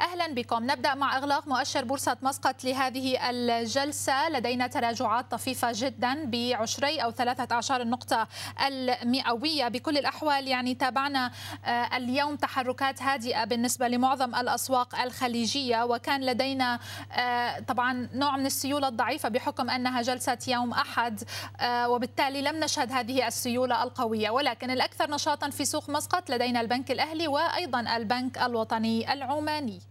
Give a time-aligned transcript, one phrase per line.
[0.00, 0.70] أهلا بكم.
[0.70, 4.28] نبدأ مع إغلاق مؤشر بورصة مسقط لهذه الجلسة.
[4.28, 8.28] لدينا تراجعات طفيفة جدا بعشرين أو ثلاثة اعشار النقطة
[8.66, 9.68] المئوية.
[9.68, 11.30] بكل الأحوال يعني تابعنا
[11.64, 15.84] آه، اليوم تحركات هادئة بالنسبة لمعظم الأسواق الخليجية.
[15.84, 16.78] وكان لدينا
[17.12, 21.22] آه، طبعا نوع من السيولة الضعيفة بحكم أنها جلسة يوم أحد
[21.60, 24.30] آه، وبالتالي لم نشهد هذه السيولة القوية.
[24.30, 29.85] ولكن الأكثر نشاطا في سوق مسقط لدينا البنك الأهلي وأيضا البنك الوطني العماني.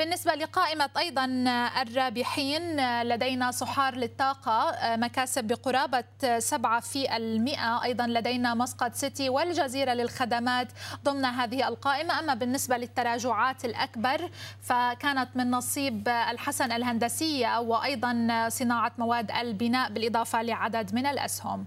[0.00, 1.24] بالنسبة لقائمة أيضا
[1.82, 2.62] الرابحين
[3.02, 6.04] لدينا صحار للطاقة مكاسب بقرابة
[6.38, 7.84] 7 في المئة.
[7.84, 10.68] أيضا لدينا مسقط سيتي والجزيرة للخدمات
[11.04, 12.18] ضمن هذه القائمة.
[12.18, 14.30] أما بالنسبة للتراجعات الأكبر
[14.62, 21.66] فكانت من نصيب الحسن الهندسية وأيضا صناعة مواد البناء بالإضافة لعدد من الأسهم.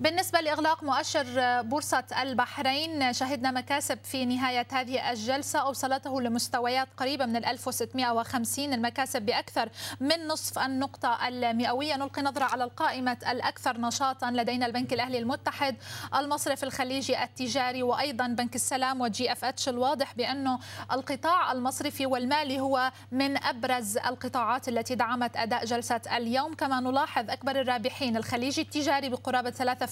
[0.00, 1.24] بالنسبة لإغلاق مؤشر
[1.62, 5.58] بورصة البحرين شهدنا مكاسب في نهاية هذه الجلسة.
[5.58, 9.68] أوصلته لمستويات قريبة من 1650 المكاسب بأكثر
[10.00, 11.96] من نصف النقطة المئوية.
[11.96, 15.76] نلقي نظرة على القائمة الأكثر نشاطا لدينا البنك الأهلي المتحد
[16.16, 20.58] المصرف الخليجي التجاري وأيضا بنك السلام و GFH الواضح بأنه
[20.92, 26.54] القطاع المصرفي والمالي هو من أبرز القطاعات التي دعمت أداء جلسة اليوم.
[26.54, 29.89] كما نلاحظ أكبر الرابحين الخليجي التجاري بقرابة 3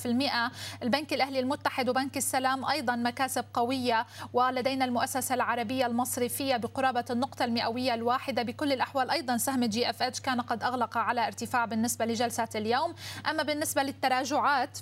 [0.83, 7.95] البنك الأهلي المتحد وبنك السلام أيضا مكاسب قوية ولدينا المؤسسة العربية المصرفية بقرابة النقطة المئوية
[7.95, 8.43] الواحدة.
[8.43, 12.95] بكل الأحوال أيضا سهم GFH كان قد أغلق على ارتفاع بالنسبة لجلسة اليوم.
[13.31, 14.79] أما بالنسبة للتراجعات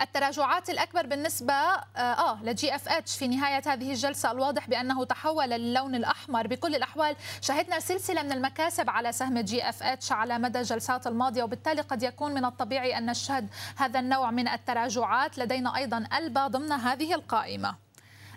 [0.00, 1.54] التراجعات الأكبر بالنسبة
[1.96, 4.30] آه, ل GFH في نهاية هذه الجلسة.
[4.30, 7.16] الواضح بأنه تحول للون الأحمر بكل الأحوال.
[7.40, 12.44] شهدنا سلسلة من المكاسب على سهم GFH على مدى الجلسات الماضية وبالتالي قد يكون من
[12.44, 15.38] الطبيعي أن نشهد هذا النوع من التراجعات.
[15.38, 17.85] لدينا أيضا ألبا ضمن هذه القائمة.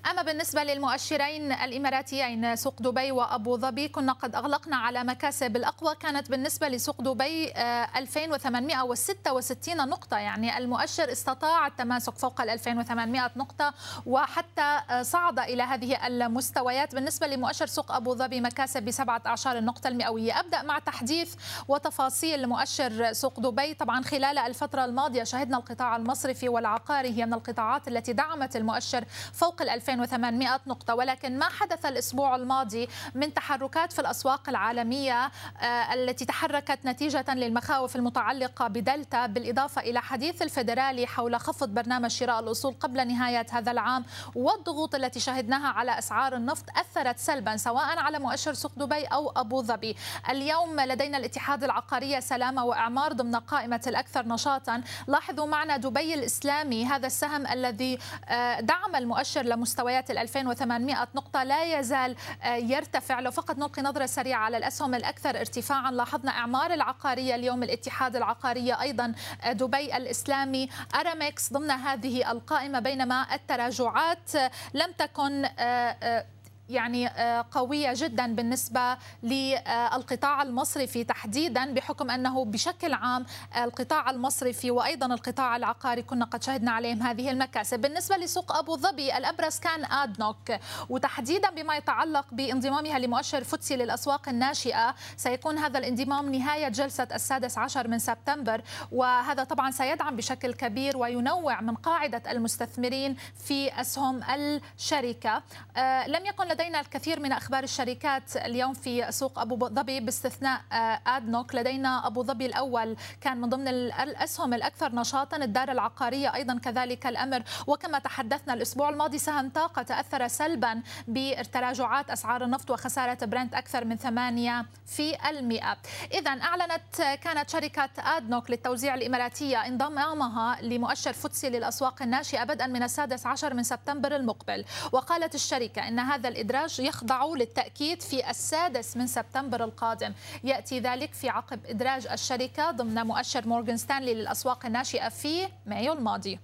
[0.05, 6.31] أما بالنسبة للمؤشرين الإماراتيين سوق دبي وأبو ظبي كنا قد أغلقنا على مكاسب الأقوى كانت
[6.31, 7.51] بالنسبة لسوق دبي
[7.95, 10.17] 2866 آه، نقطة.
[10.17, 13.73] يعني المؤشر استطاع التماسك فوق ال 2800 نقطة
[14.05, 16.95] وحتى آه، صعد إلى هذه المستويات.
[16.95, 20.39] بالنسبة لمؤشر سوق أبو ظبي مكاسب ب 17 النقطة المئوية.
[20.39, 21.35] أبدأ مع تحديث
[21.67, 23.73] وتفاصيل مؤشر سوق دبي.
[23.73, 29.61] طبعا خلال الفترة الماضية شهدنا القطاع المصرفي والعقاري هي من القطاعات التي دعمت المؤشر فوق
[29.61, 36.25] ال 2800 نقطة ولكن ما حدث الأسبوع الماضي من تحركات في الأسواق العالمية آه، التي
[36.25, 43.07] تحركت نتيجة للمخاوف المتعلقة بدلتا بالإضافة إلى حديث الفيدرالي حول خفض برنامج شراء الأصول قبل
[43.07, 44.05] نهاية هذا العام
[44.35, 49.61] والضغوط التي شهدناها على أسعار النفط أثرت سلبا سواء على مؤشر سوق دبي أو أبو
[49.61, 49.95] ظبي.
[50.29, 54.81] اليوم لدينا الاتحاد العقارية سلامة وإعمار ضمن قائمة الأكثر نشاطا.
[55.07, 57.99] لاحظوا معنا دبي الإسلامي هذا السهم الذي
[58.29, 63.19] آه، دعم المؤشر لمستوى مستويات ال 2800 نقطة لا يزال آه، يرتفع.
[63.19, 68.81] لو فقط نلقي نظرة سريعة على الأسهم الأكثر ارتفاعا لاحظنا إعمار العقارية اليوم الاتحاد العقارية
[68.81, 69.13] أيضا
[69.43, 74.31] آه، دبي الإسلامي أرامكس ضمن هذه القائمة بينما التراجعات
[74.73, 76.25] لم تكن آه،
[76.69, 83.25] يعني آه، قوية جدا بالنسبة للقطاع المصرفي تحديدا بحكم أنه بشكل عام
[83.57, 87.81] القطاع المصرفي وأيضا القطاع العقاري كنا قد شهدنا عليهم هذه المكاسب.
[87.81, 90.51] بالنسبة لسوق أبو ظبي الأبرز كان آدنوك
[90.89, 97.87] وتحديدا بما يتعلق بانضمامها لمؤشر فوتسي للأسواق الناشئة سيكون هذا الانضمام نهاية جلسة السادس عشر
[97.87, 103.15] من سبتمبر وهذا طبعا سيدعم بشكل كبير وينوع من قاعدة المستثمرين
[103.45, 105.43] في أسهم الشركة.
[105.77, 110.99] آه، لم يكن لدينا الكثير من أخبار الشركات اليوم في سوق أبو ظبي باستثناء آه،
[111.07, 117.07] ادنوك لدينا أبو ظبي الأول كان من ضمن الأسهم الأكثر نشاطا الدار العقارية أيضا كذلك
[117.07, 117.43] الأمر.
[117.67, 123.97] وكما تحدثنا الأسبوع الماضي سهم طاقة تأثر سلبا بتراجعات أسعار النفط وخسارة برنت أكثر من
[123.97, 125.77] 8 في المئة.
[126.13, 133.25] اذا أعلنت كانت شركة ادنوك للتوزيع الإماراتية انضمامها لمؤشر فوتسي للأسواق الناشئة بدءا من السادس
[133.25, 134.65] عشر من سبتمبر المقبل.
[134.91, 140.13] وقالت الشركة إن هذا الإدراج يخضع للتأكيد في السادس من سبتمبر القادم.
[140.43, 146.39] يأتي ذلك في عقب إدراج الشركة ضمن مؤشر مورغان ستانلي للأسواق الناشئة في مايو الماضي.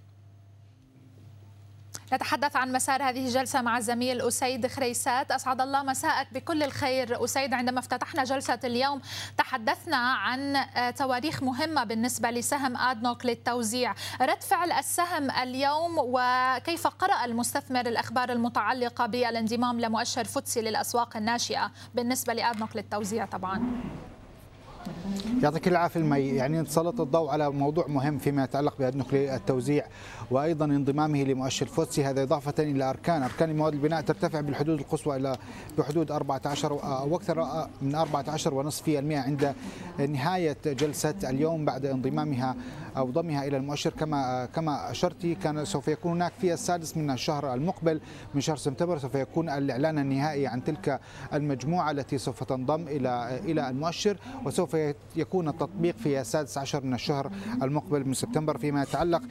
[2.13, 5.31] نتحدث عن مسار هذه الجلسة مع الزميل أسيد خريسات.
[5.31, 7.53] أسعد الله مساءك بكل الخير أسيد.
[7.53, 9.01] عندما افتتحنا جلسة اليوم
[9.37, 13.93] تحدثنا عن آه، تواريخ مهمة بالنسبة لسهم آدنوك للتوزيع.
[14.21, 22.33] رد فعل السهم اليوم وكيف قرأ المستثمر الأخبار المتعلقة بالانضمام لمؤشر فوتسي للأسواق الناشئة بالنسبة
[22.33, 23.81] لآدنوك للتوزيع طبعا؟
[25.43, 26.27] يعطيك العافية يا مي.
[26.27, 29.85] يعني نسلط الضوء على موضوع مهم فيما يتعلق بهذا التوزيع
[30.31, 32.05] وأيضا انضمامه لمؤشر فوتسي.
[32.05, 33.23] هذا إضافة إلى أركان.
[33.23, 35.37] أركان مواد البناء ترتفع بالحدود القصوى إلى
[35.77, 39.55] بحدود 14 أو أكثر من 14 ونصف في المئة عند
[40.09, 42.55] نهاية جلسة اليوم بعد انضمامها
[42.97, 43.89] أو ضمها إلى المؤشر.
[43.89, 48.01] كما كما اشرتي كان سوف يكون هناك في السادس من الشهر المقبل
[48.35, 50.99] من شهر سبتمبر سوف يكون الإعلان النهائي عن تلك
[51.33, 54.17] المجموعة التي سوف تنضم إلى إلى المؤشر.
[54.45, 54.77] وسوف
[55.15, 57.31] يكون التطبيق في السادس عشر من الشهر
[57.63, 59.21] المقبل من سبتمبر فيما يتعلق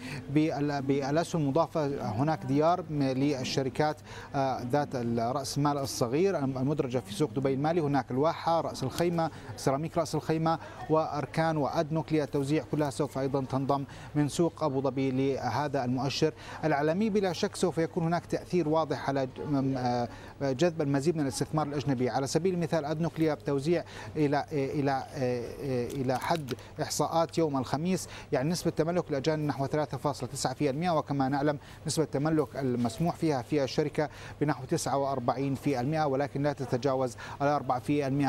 [0.87, 3.97] بالاسهم المضافة هناك ديار للشركات
[4.35, 7.81] آه، ذات راس المال الصغير المدرجة في سوق دبي المالي.
[7.81, 10.59] هناك الواحة رأس الخيمة سيراميك رأس الخيمة
[10.91, 13.85] وأركان وادنوك للتوزيع كلها سوف أيضا تنضم
[14.15, 16.33] من سوق أبو ظبي لهذا المؤشر
[16.65, 17.11] العالمي.
[17.11, 19.29] بلا شك سوف يكون هناك تأثير واضح على
[19.77, 20.09] آه،
[20.43, 22.11] جذب المزيد من الاستثمار الأجنبي.
[22.11, 23.85] على سبيل المثال ادنوك للتوزيع
[24.17, 31.29] إلى إلى آه، إلى حد إحصاءات يوم الخميس يعني نسبة تملك الأجانب نحو 3.9% وكما
[31.29, 34.09] نعلم نسبة التملك المسموح فيها في الشركة
[34.41, 37.61] بنحو 49% ولكن لا تتجاوز ال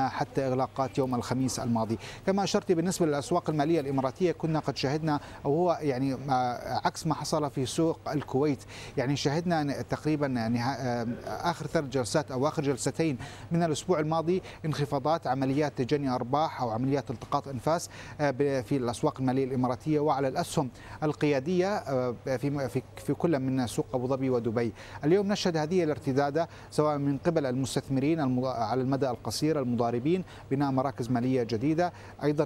[0.09, 1.97] 4% حتى إغلاقات يوم الخميس الماضي.
[2.25, 6.18] كما أشرت بالنسبة للأسواق المالية الإماراتية كنا قد شهدنا أو هو يعني
[6.86, 8.63] عكس ما حصل في سوق الكويت.
[8.97, 10.63] يعني شهدنا تقريبا يعني
[11.27, 13.18] آخر ثلاث جلسات أو آخر جلستين
[13.51, 17.89] من الأسبوع الماضي انخفاضات عمليات تجني أرباح أو عمليات التقاط أنفاس
[18.21, 18.31] آه،
[18.62, 20.00] في الأسواق المالية الإماراتية.
[20.00, 20.69] وعلى الأسهم
[21.03, 24.73] القيادية آه، في في كل من سوق أبو ظبي ودبي.
[25.03, 31.43] اليوم نشهد هذه الارتداده سواء من قبل المستثمرين على المدى القصير المضاربين بناء مراكز مالية
[31.43, 31.93] جديدة،
[32.23, 32.43] أيضا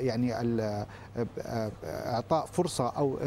[0.00, 0.32] يعني
[1.84, 3.18] إعطاء فرصة أو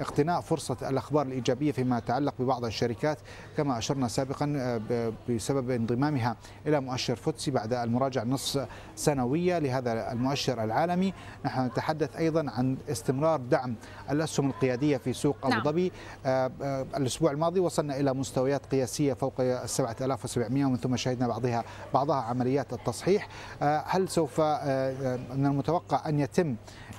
[0.00, 3.18] اقتناء فرصة الأخبار الإيجابية فيما يتعلق ببعض الشركات
[3.56, 4.54] كما أشرنا سابقا
[4.90, 6.36] آه، بسبب انضمامها
[6.66, 13.40] إلى مؤشر فوتسي بعد المراجعة النصف سنوية لهذا المؤشر العالمي نحن نتحدث أيضا عن استمرار
[13.40, 13.74] دعم
[14.10, 15.64] الأسهم القيادية في سوق أبو نعم.
[15.64, 15.92] ظبي
[16.24, 16.50] نعم.
[16.96, 21.64] الأسبوع الماضي وصلنا إلى مستويات قياسية فوق 7700 ومن ثم شهدنا بعضها
[21.94, 23.28] بعضها عمليات التصحيح
[23.62, 26.56] هل سوف من المتوقع أن يتم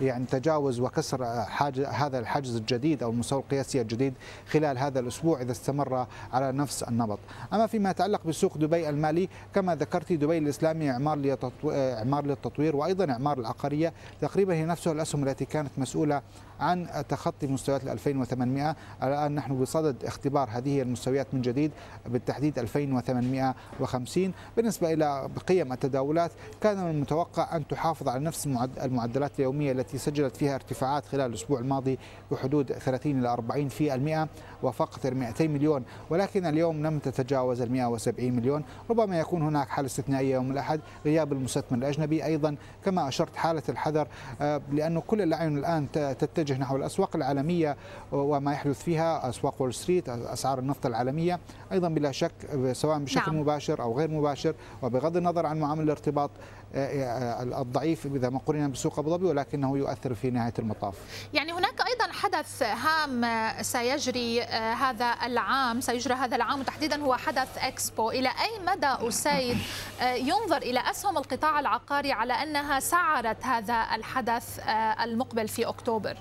[0.09, 4.13] يعني تجاوز وكسر حاجز هذا الحاجز الجديد أو المستوى القياسي الجديد
[4.49, 7.19] خلال هذا الأسبوع إذا استمر على نفس النمط.
[7.53, 13.39] أما فيما يتعلق بسوق دبي المالي كما ذكرت دبي الإسلامي إعمار إعمار للتطوير وأيضا إعمار
[13.39, 16.21] العقارية تقريبا هي نفسها الأسهم التي كانت مسؤولة
[16.59, 21.71] عن تخطي مستويات 2800 الآن نحن بصدد اختبار هذه المستويات من جديد
[22.05, 28.47] بالتحديد 2850 بالنسبة إلى قيم التداولات كان من المتوقع أن تحافظ على نفس
[28.83, 31.99] المعدلات اليومية التي سجلت فيها ارتفاعات خلال الأسبوع الماضي
[32.31, 34.27] بحدود 30 إلى 40 في المئة
[34.63, 35.83] وفقط 200 مليون.
[36.09, 38.63] ولكن اليوم لم تتجاوز ال 170 مليون.
[38.89, 40.79] ربما يكون هناك حالة استثنائية يوم الأحد.
[41.05, 44.07] غياب المستثمر الأجنبي أيضا كما أشرت حالة الحذر
[44.41, 47.77] آه، لأنه كل الأعين الآن تتجه نتجه نحو الأسواق العالمية
[48.11, 51.39] وما يحدث فيها أسواق وول ستريت أسعار النفط العالمية
[51.71, 52.31] أيضا بلا شك
[52.71, 53.41] سواء بشكل نعم.
[53.41, 56.31] مباشر أو غير مباشر وبغض النظر عن معامل الارتباط
[56.75, 60.95] آه، آه، الضعيف إذا ما قرن بسوق أبو ظبي ولكنه يؤثر في نهاية المطاف.
[61.33, 63.25] يعني هناك أيضا حدث هام
[63.61, 68.09] سيجري آه، هذا العام سيجرى هذا العام وتحديدا هو حدث إكسبو.
[68.11, 69.57] إلى أي مدى أسيد
[70.01, 74.59] ينظر إلى أسهم القطاع العقاري على أنها سعرت هذا الحدث
[75.03, 76.17] المقبل في أكتوبر؟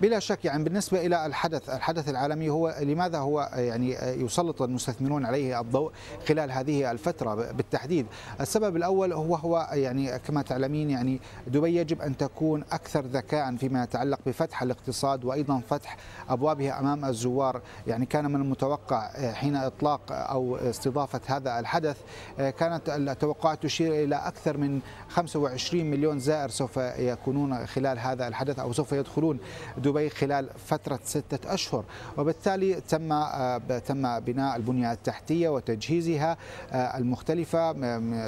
[0.00, 3.90] بلا شك يعني بالنسبة إلى الحدث الحدث العالمي هو لماذا هو يعني
[4.24, 5.92] يسلط المستثمرون عليه الضوء
[6.28, 8.06] خلال هذه الفترة بالتحديد؟
[8.40, 13.82] السبب الأول هو هو يعني كما تعلمين يعني دبي يجب أن تكون أكثر ذكاء فيما
[13.82, 15.96] يتعلق بفتح الاقتصاد وأيضا فتح
[16.28, 17.60] أبوابها أمام الزوار.
[17.86, 21.96] يعني كان من المتوقع حين إطلاق أو استضافة هذا الحدث
[22.38, 28.72] كانت التوقعات تشير إلى أكثر من 25 مليون زائر سوف يكونون خلال هذا الحدث أو
[28.72, 29.38] سوف يدخلون
[29.76, 31.84] دبي خلال فترة ستة أشهر.
[32.16, 36.36] وبالتالي تم آه، تم بناء البنية التحتية وتجهيزها
[36.72, 37.72] آه، المختلفة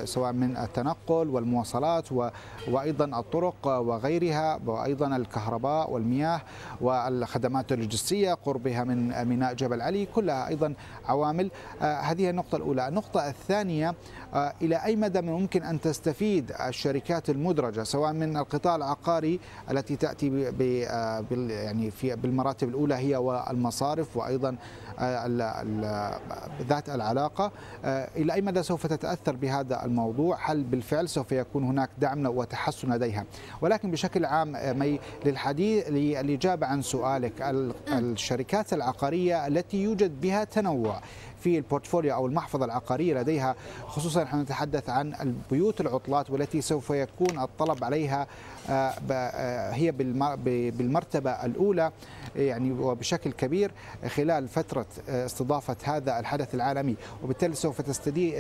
[0.05, 2.13] سواء من التنقل والمواصلات
[2.69, 6.41] وأيضا الطرق وغيرها وأيضا الكهرباء والمياه
[6.81, 10.75] والخدمات اللوجستية قربها من ميناء جبل علي كلها أيضا
[11.09, 11.51] عوامل.
[11.83, 12.89] آه، هذه النقطة الأولى.
[12.89, 13.95] النقطة الثانية
[14.63, 19.41] إلى أي مدى ممكن أن تستفيد الشركات المدرجة سواء من القطاع العقاري
[19.71, 20.31] التي تأتي
[21.51, 24.57] يعني في بالمراتب الأولى هي والمصارف وأيضا
[26.69, 27.53] ذات العلاقة.
[27.85, 32.93] آه، إلى أي مدى سوف تتأثر بهذا الموضوع؟ هل بالفعل سوف يكون هناك دعم وتحسن
[32.93, 33.25] لديها؟
[33.61, 37.33] ولكن بشكل عام آه، مي للحديث للاجابه عن سؤالك
[37.89, 41.01] الشركات العقارية التي يوجد بها تنوع
[41.41, 43.55] في ال portfolio أو المحفظة العقارية لديها
[43.87, 48.27] خصوصا نحن نتحدث عن البيوت العطلات والتي سوف يكون الطلب عليها
[48.71, 49.93] آه، هي
[50.71, 51.93] بالمرتبة الأولى
[52.37, 53.73] يعني وبشكل كبير
[54.09, 57.81] خلال فترة استضافه هذا الحدث العالمي وبالتالي سوف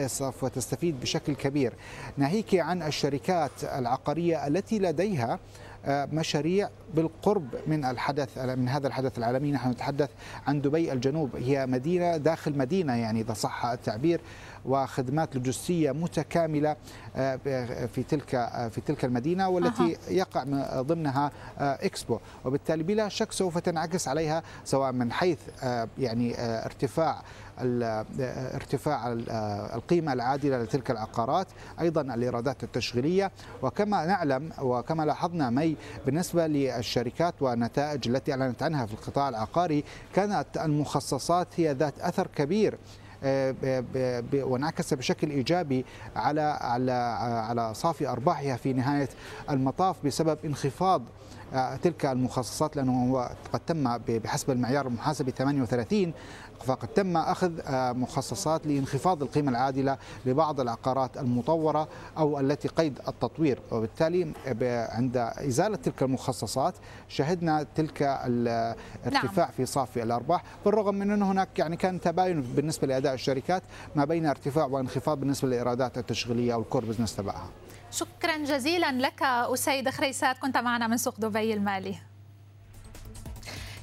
[0.06, 1.72] سوف تستفيد بشكل كبير.
[2.16, 5.38] ناهيك عن الشركات العقارية التي لديها
[5.86, 9.52] آه، مشاريع بالقرب من الحدث من هذا الحدث العالمي.
[9.52, 10.10] نحن نتحدث
[10.46, 11.36] عن دبي الجنوب.
[11.36, 14.20] هي مدينة داخل مدينة يعني إذا صح التعبير
[14.64, 16.76] وخدمات لوجستية متكاملة
[17.16, 17.36] آه،
[17.86, 20.12] في تلك آه، في تلك المدينة والتي أه.
[20.12, 20.44] يقع
[20.80, 22.18] ضمنها إكسبو.
[22.44, 25.38] وبالتالي بلا شك سوف تنعكس عليها سواء من حيث
[25.98, 27.22] يعني ارتفاع
[28.54, 29.12] ارتفاع
[29.74, 31.46] القيمة العادلة لتلك العقارات
[31.80, 33.30] أيضا الإيرادات التشغيلية.
[33.62, 36.46] وكما نعلم وكما لاحظنا مي بالنسبة
[36.80, 39.84] للشركات والنتائج التي أعلنت عنها في القطاع العقاري
[40.14, 42.78] كانت المخصصات هي ذات أثر كبير
[43.24, 43.54] آه،
[44.34, 45.84] وانعكس بشكل إيجابي
[46.16, 46.92] على على
[47.48, 49.08] على صافي أرباحها في نهاية
[49.50, 51.02] المطاف بسبب انخفاض
[51.54, 56.12] آه، تلك المخصصات لأنه قد تم بحسب المعيار المحاسبي 38
[56.64, 61.88] فقد تم أخذ آه، مخصصات لانخفاض القيمة العادلة لبعض العقارات المطورة
[62.18, 63.60] أو التي قيد التطوير.
[63.72, 64.32] وبالتالي
[64.90, 66.74] عند إزالة تلك المخصصات
[67.08, 69.54] شهدنا تلك الارتفاع نعم.
[69.56, 73.62] في صافي الأرباح بالرغم من انه هناك يعني كان تباين بالنسبة لأداء الشركات
[73.96, 77.50] ما بين ارتفاع وانخفاض بالنسبة للإيرادات التشغيلية أو الكور بزنس تبعها.
[77.90, 82.09] شكرا جزيلا لك أسيد خريسات كنت معنا من سوق دبي المالي.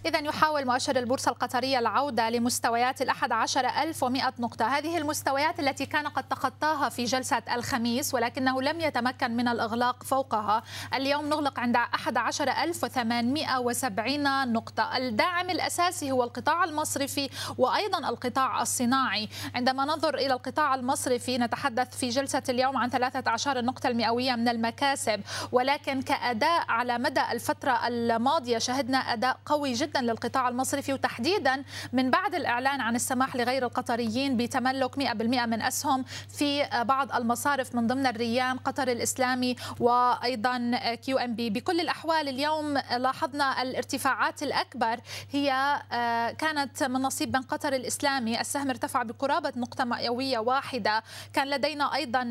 [0.06, 4.66] إذا يحاول مؤشر البورصة القطرية العودة لمستويات الأحد عشر ألف ومئة نقطة.
[4.66, 10.64] هذه المستويات التي كان قد تخطاها في جلسة الخميس ولكنه لم يتمكن من الإغلاق فوقها.
[10.94, 14.98] اليوم نغلق عند أحد عشر ألف وثمانمائة وسبعين نقطة.
[14.98, 19.30] الداعم الأساسي هو القطاع المصرفي وأيضا القطاع الصناعي.
[19.56, 25.22] عندما ننظر إلى القطاع المصرفي نتحدث في جلسة اليوم عن 13 النقطة المئوية من المكاسب.
[25.52, 31.64] ولكن كأداء على مدى الفترة الماضية شهدنا أداء قوي جدا جدا للقطاع المصرفي وتحديدا
[31.94, 35.02] من بعد الإعلان عن السماح لغير القطريين بتملك 100%
[35.46, 36.06] من أسهم
[36.38, 41.50] في بعض المصارف من ضمن الريان قطر الإسلامي وأيضا QNB.
[41.50, 45.00] بكل الأحوال اليوم لاحظنا الارتفاعات الأكبر
[45.32, 45.52] هي
[45.92, 48.42] آه، كانت من نصيب بنك قطر الإسلامي.
[48.42, 51.04] السهم ارتفع بقرابة نقطة مئوية واحدة.
[51.34, 52.24] كان لدينا أيضا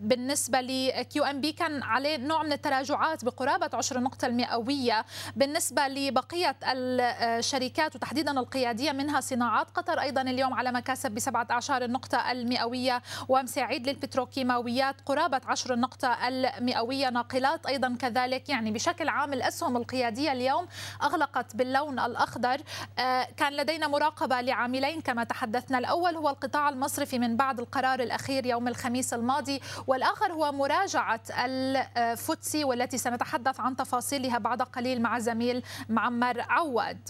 [0.00, 5.04] بالنسبة لكيو إم بي كان عليه نوع من التراجعات بقرابة عشر نقطة المئوية.
[5.36, 6.56] بالنسبة لبقية
[7.00, 13.88] الشركات وتحديدا القيادية منها صناعات قطر أيضا اليوم على مكاسب بسبعة أعشار النقطة المئوية ومساعيد
[13.88, 17.10] للبتروكيماويات قرابة عشر النقطة المئوية.
[17.10, 20.66] ناقلات أيضا كذلك يعني بشكل عام الأسهم القيادية اليوم
[21.02, 22.60] أغلقت باللون الأخضر.
[22.98, 25.78] آه، كان لدينا مراقبة لعاملين كما تحدثنا.
[25.78, 32.64] الأول هو القطاع المصرفي من بعد القرار الأخير يوم الخميس الماضي والآخر هو مراجعة الفوتسي
[32.64, 36.44] والتي سنتحدث عن تفاصيلها بعد قليل مع زميل معمر
[36.88, 37.08] عواد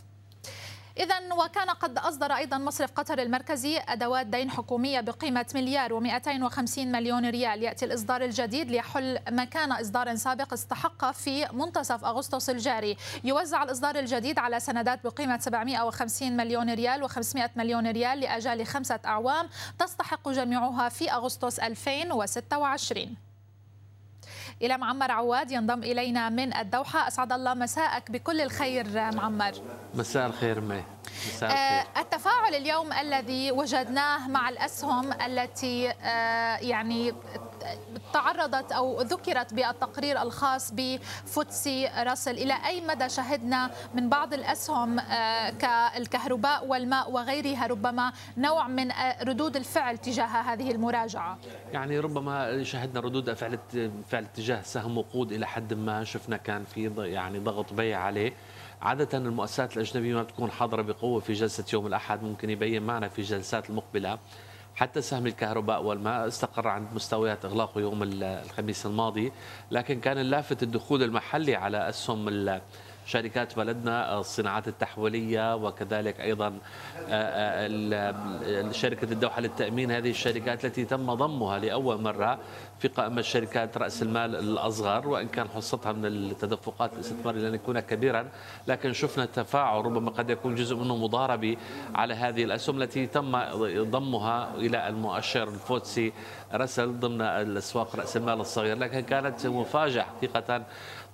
[0.99, 7.31] إذا وكان قد أصدر أيضا مصرف قطر المركزي أدوات دين حكومية بقيمة مليار و250 مليون
[7.31, 12.97] ريال يأتي الإصدار الجديد ليحل مكان إصدار سابق استحق في منتصف أغسطس الجاري.
[13.25, 19.49] يوزع الإصدار الجديد على سندات بقيمة 750 مليون ريال و500 مليون ريال لأجال خمسة أعوام
[19.79, 23.28] تستحق جميعها في أغسطس 2026
[24.63, 27.09] إلى معمر عواد ينضم إلينا من الدوحة.
[27.09, 28.11] أسعد الله مساءك.
[28.11, 29.53] بكل الخير معمر.
[29.95, 30.83] مساء الخير مي.
[31.29, 31.97] مساء الخير.
[31.97, 37.15] آه التفاعل اليوم الذي وجدناه مع الأسهم التي آه يعني
[38.13, 42.31] تعرضت أو ذكرت بالتقرير الخاص بفوتسي راسل.
[42.31, 49.25] إلى أي مدى شهدنا من بعض الأسهم آه، كالكهرباء والماء وغيرها ربما نوع من آه،
[49.25, 51.39] ردود الفعل تجاه هذه المراجعة؟
[51.73, 53.59] يعني ربما شهدنا ردود فعل
[54.09, 58.33] فعل تجاه سهم وقود إلى حد ما شفنا كان في يعني ضغط بيع عليه.
[58.83, 63.19] عادة المؤسسات الأجنبية ما بتكون حاضرة بقوة في جلسة يوم الأحد ممكن يبين معنا في
[63.19, 64.19] الجلسات المقبلة
[64.79, 69.33] حتى سهم الكهرباء والماء استقر عند مستويات اغلاقه يوم الخميس الماضي
[69.71, 72.29] لكن كان اللافت الدخول المحلي على اسهم
[73.09, 76.59] شركات بلدنا الصناعات التحويلية وكذلك أيضا
[77.09, 79.91] آه، آه، شركة الدوحة للتأمين.
[79.91, 82.39] هذه الشركات التي تم ضمها لأول مرة
[82.79, 88.29] في قائمة شركات رأس المال الأصغر وإن كان حصتها من التدفقات الاستثمارية لن يكون كبيرا.
[88.67, 91.59] لكن شفنا تفاعل ربما قد يكون جزء منه مضاربي
[91.95, 93.39] على هذه الأسهم التي تم
[93.91, 96.13] ضمها إلى المؤشر الفوتسي
[96.55, 98.79] رسل ضمن الأسواق رأس المال الصغير.
[98.79, 100.65] لكن كانت مفاجأة حقيقة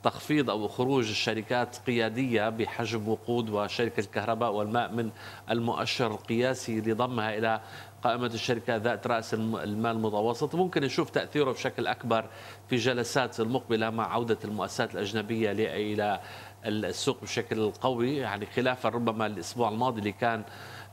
[0.04, 5.10] تخفيض أو خروج الشركات قيادية بحجم وقود وشركة الكهرباء والماء من
[5.50, 7.60] المؤشر القياسي لضمها إلى
[8.02, 10.54] قائمة الشركات ذات رأس المال المتوسط.
[10.54, 12.24] ممكن نشوف تأثيره بشكل أكبر
[12.68, 16.20] في جلسات المقبلة مع عودة المؤسسات الأجنبية إلى
[16.66, 20.44] السوق بشكل قوي يعني خلافا ربما الأسبوع الماضي اللي كان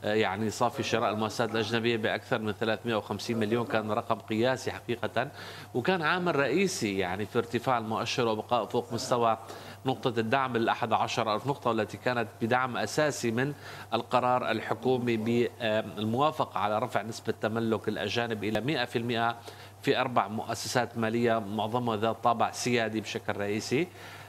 [0.02, 5.28] يعني صافي شراء المؤسسات الأجنبية بأكثر من 350 مليون كان رقم قياسي حقيقة
[5.74, 9.38] وكان عامل رئيسي يعني في ارتفاع المؤشر وبقاء فوق مستوى
[9.86, 13.52] نقطة الدعم الأحد عشر ألف نقطة والتي كانت بدعم أساسي من
[13.94, 19.34] القرار الحكومي بالموافقة على رفع نسبة تملك الأجانب إلى 100%
[19.82, 23.86] في أربع مؤسسات مالية معظمها ذات طابع سيادي بشكل رئيسي.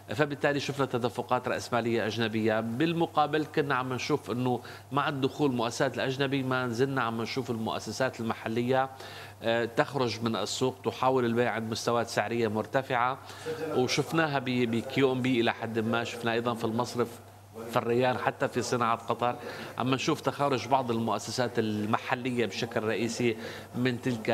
[0.09, 2.59] فبالتالي شفنا تدفقات رأسمالية أجنبية.
[2.59, 8.89] بالمقابل كنا عم نشوف أنه مع الدخول المؤسسات الأجنبي ما نزلنا عم نشوف المؤسسات المحلية
[9.43, 13.17] آه، تخرج من السوق تحاول البيع عند مستويات سعرية مرتفعة.
[13.75, 16.03] وشفناها بكيو إم بي إلى حد ما.
[16.03, 17.19] شفنا أيضا في المصرف
[17.69, 19.35] في الريان حتى في صناعة قطر.
[19.77, 23.37] عم نشوف تخارج بعض المؤسسات المحلية بشكل رئيسي
[23.75, 24.29] من تلك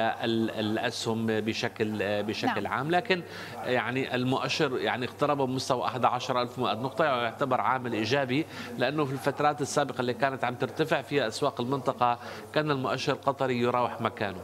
[0.60, 2.74] الأسهم بشكل بشكل نعم.
[2.74, 2.92] عام.
[2.92, 3.22] لكن
[3.66, 8.46] يعني المؤشر يعني اقترب من مستوى 11100 نقطة يعتبر عامل إيجابي
[8.78, 12.20] لأنه في الفترات السابقة اللي كانت عم ترتفع فيها أسواق المنطقة
[12.54, 14.40] كان المؤشر القطري يراوح مكانه.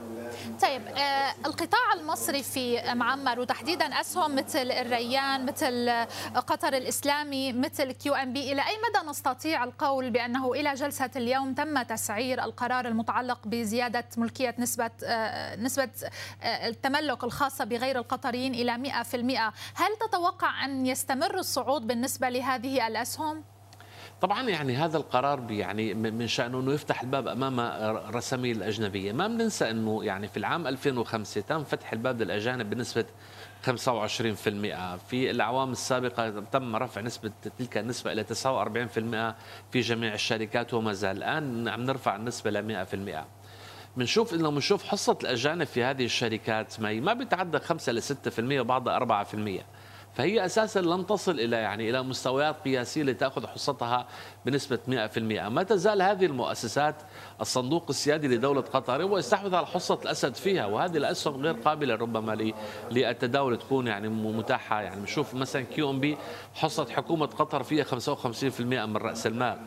[0.62, 6.06] طيب آه القطاع المصرفي معمر وتحديدا أسهم مثل الريان مثل
[6.36, 12.44] قطر الإسلامي مثل QNB إلى أي مدى نستطيع القول بأنه إلى جلسة اليوم تم تسعير
[12.44, 15.90] القرار المتعلق بزيادة ملكية نسبة آه نسبة
[16.42, 23.44] آه التملك الخاصة بغير القطريين إلى 100% هل تتوقع أن يستمر الصعود بالنسبة لهذه الأسهم؟
[24.22, 29.12] طبعا يعني هذا القرار يعني من شأنه أنه يفتح الباب أمام الرساميل الأجنبية.
[29.12, 33.06] ما بننسى أنه يعني في العام 2005 تم فتح الباب للأجانب بنسبة
[33.66, 33.70] 25%
[35.10, 39.36] في الأعوام السابقة تم رفع نسبة تلك النسبة إلى 49%
[39.72, 43.26] في جميع الشركات وما زال الآن عم نرفع النسبة ل 100%
[43.98, 48.06] بنشوف إنه بنشوف حصة الأجانب في هذه الشركات ما ما بتعدى 5 ل 6%
[48.40, 49.62] وبعضها 4%
[50.16, 54.08] فهي أساسا لن تصل إلى يعني إلى مستويات قياسية لتأخذ حصتها
[54.46, 55.18] بنسبة 100%
[55.50, 56.96] ما تزال هذه المؤسسات
[57.42, 62.54] الصندوق السيادي لدولة قطر هو يستحوذ على حصة الأسد فيها وهذه الأسهم غير قابلة ربما
[62.92, 64.82] للتداول تكون يعني متاحة.
[64.82, 66.18] يعني بنشوف مثلا QNB
[66.54, 69.58] حصة حكومة قطر فيها 55% من رأس المال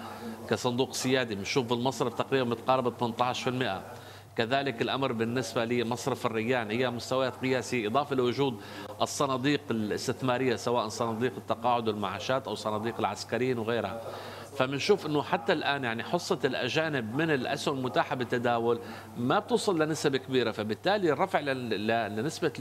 [0.51, 1.35] كصندوق سيادي.
[1.35, 3.98] بنشوف بالمصرف تقريبا متقاربه 18%
[4.39, 8.61] كذلك الأمر بالنسبة لمصرف الريان هي مستويات قياسية إضافة لوجود
[9.03, 14.01] الصناديق الاستثمارية سواء صناديق التقاعد والمعاشات أو صناديق العسكريين وغيرها.
[14.59, 18.81] فبنشوف إنه حتى الآن يعني حصة الأجانب من الأسهم المتاحة بالتداول
[19.17, 22.53] ما بتوصل لنسب كبيرة فبالتالي الرفع لنسبة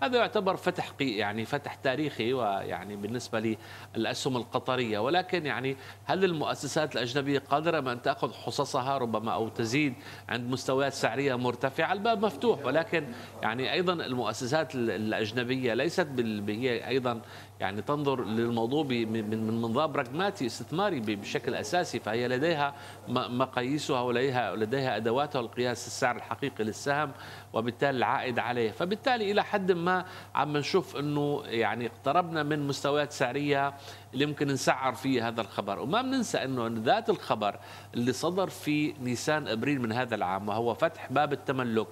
[0.00, 3.56] 100% هذا يعتبر فتح يعني فتح تاريخي ويعني بالنسبة
[3.96, 4.98] للأسهم القطرية.
[4.98, 9.94] ولكن يعني هل المؤسسات الأجنبية قادرة من تأخذ حصصها ربما أو تزيد
[10.28, 12.66] عند مستويات سعرية مرتفعة؟ الباب مفتوح.
[12.66, 13.06] ولكن
[13.42, 16.08] يعني أيضا المؤسسات الأجنبية ليست
[16.48, 17.20] هي أيضا
[17.60, 22.74] يعني تنظر للموضوع من منظار براغماتي استثماري بشكل أساسي فهي لديها
[23.08, 27.12] مقاييسها ولديها لديها أدواتها لقياس السعر الحقيقي للسهم
[27.52, 28.70] وبالتالي العائد عليه.
[28.70, 33.74] فبالتالي إلى حد ما عم نشوف إنه يعني اقتربنا من مستويات سعرية
[34.14, 35.78] اللي ممكن نسعر فيه هذا الخبر.
[35.78, 37.58] وما بننسى إنه ذات الخبر
[37.94, 41.86] اللي صدر في نيسان أبريل من هذا العام وهو فتح باب التملك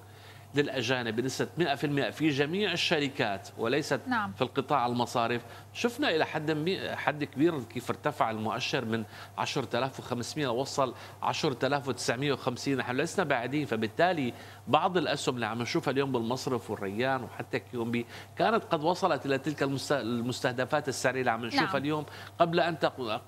[0.55, 4.31] للأجانب بنسبة 100% في جميع الشركات وليست نعم.
[4.33, 5.41] في القطاع المصارف
[5.73, 9.03] شفنا إلى حد حد كبير كيف ارتفع المؤشر من
[9.37, 14.33] 10500 وصل 10950 نحن لسنا بعيدين فبالتالي
[14.67, 18.05] بعض الأسهم اللي عم نشوفها اليوم بالمصرف والريان وحتى كيومبي
[18.37, 21.75] كانت قد وصلت إلى تلك المستهدفات السعرية اللي عم نشوفها نعم.
[21.75, 22.05] اليوم
[22.39, 22.75] قبل أن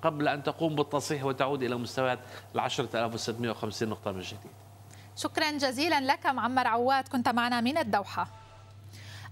[0.03, 2.19] قبل أن تقوم بالتصحيح وتعود إلى مستويات
[2.55, 4.66] ال 10650 نقطة من جديد
[5.17, 8.27] شكرا جزيلا لك معمر عواد كنت معنا من الدوحة.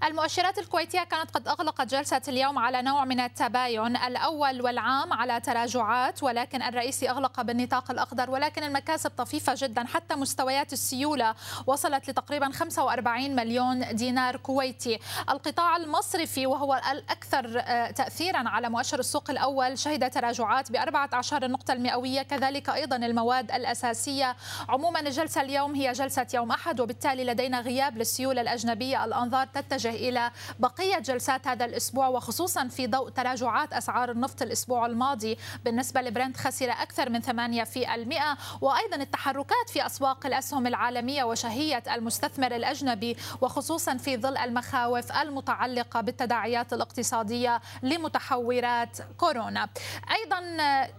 [0.06, 6.24] المؤشرات الكويتية كانت قد أغلقت جلسة اليوم على نوع من التباين الأول والعام على تراجعات
[6.24, 11.36] ولكن الرئيسي أغلق بالنطاق الأخضر ولكن المكاسب طفيفة جدا حتى مستويات السيولة
[11.68, 15.00] وصلت لتقريبا 45 مليون دينار كويتي.
[15.30, 21.74] القطاع المصرفي وهو الأكثر آه، تأثيرا على مؤشر السوق الأول شهد تراجعات ب 14 النقطة
[21.74, 24.36] المئوية كذلك أيضا المواد الأساسية.
[24.70, 29.06] عموما الجلسة اليوم هي جلسة يوم أحد وبالتالي لدينا غياب للسيولة الأجنبية.
[29.06, 35.38] الأنظار تتجه إلى بقية جلسات هذا الأسبوع وخصوصا في ضوء تراجعات أسعار النفط الأسبوع الماضي.
[35.66, 41.84] بالنسبة لبرنت خسر أكثر من 8 في المئة وأيضا التحركات في أسواق الأسهم العالمية وشهية
[41.96, 49.70] المستثمر الأجنبي وخصوصا في ظل المخاوف المتعلقة بالتداعيات الاقتصادية لمتحورات كورونا.
[50.12, 50.40] أيضا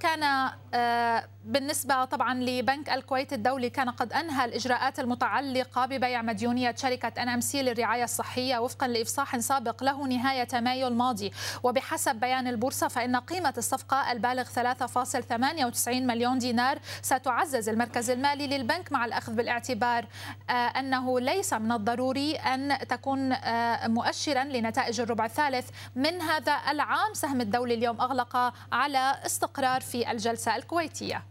[0.01, 7.23] كان آه، بالنسبة طبعا لبنك الكويت الدولي كان قد أنهى الإجراءات المتعلقة ببيع مديونية شركة
[7.23, 11.33] NMC للرعاية الصحية وفقا لإفصاح سابق له نهاية مايو الماضي.
[11.63, 19.05] وبحسب بيان البورصة فإن قيمة الصفقة البالغ 3.98 مليون دينار ستعزز المركز المالي للبنك مع
[19.05, 20.07] الأخذ بالاعتبار
[20.51, 27.15] آه، أنه ليس من الضروري أن تكون آه، مؤشرا لنتائج الربع الثالث من هذا العام.
[27.15, 31.23] سهم الدولي اليوم أغلق على استقرار في الجلسة الكويتية.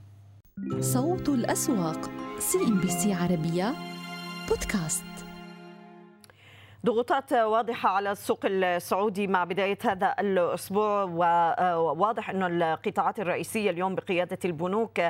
[0.79, 3.73] صوت الأسواق CNBC عربية
[4.49, 5.14] بودكاست.
[6.85, 14.37] ضغوطات واضحة على السوق السعودي مع بداية هذا الأسبوع وواضح أن القطاعات الرئيسية اليوم بقيادة
[14.45, 15.01] البنوك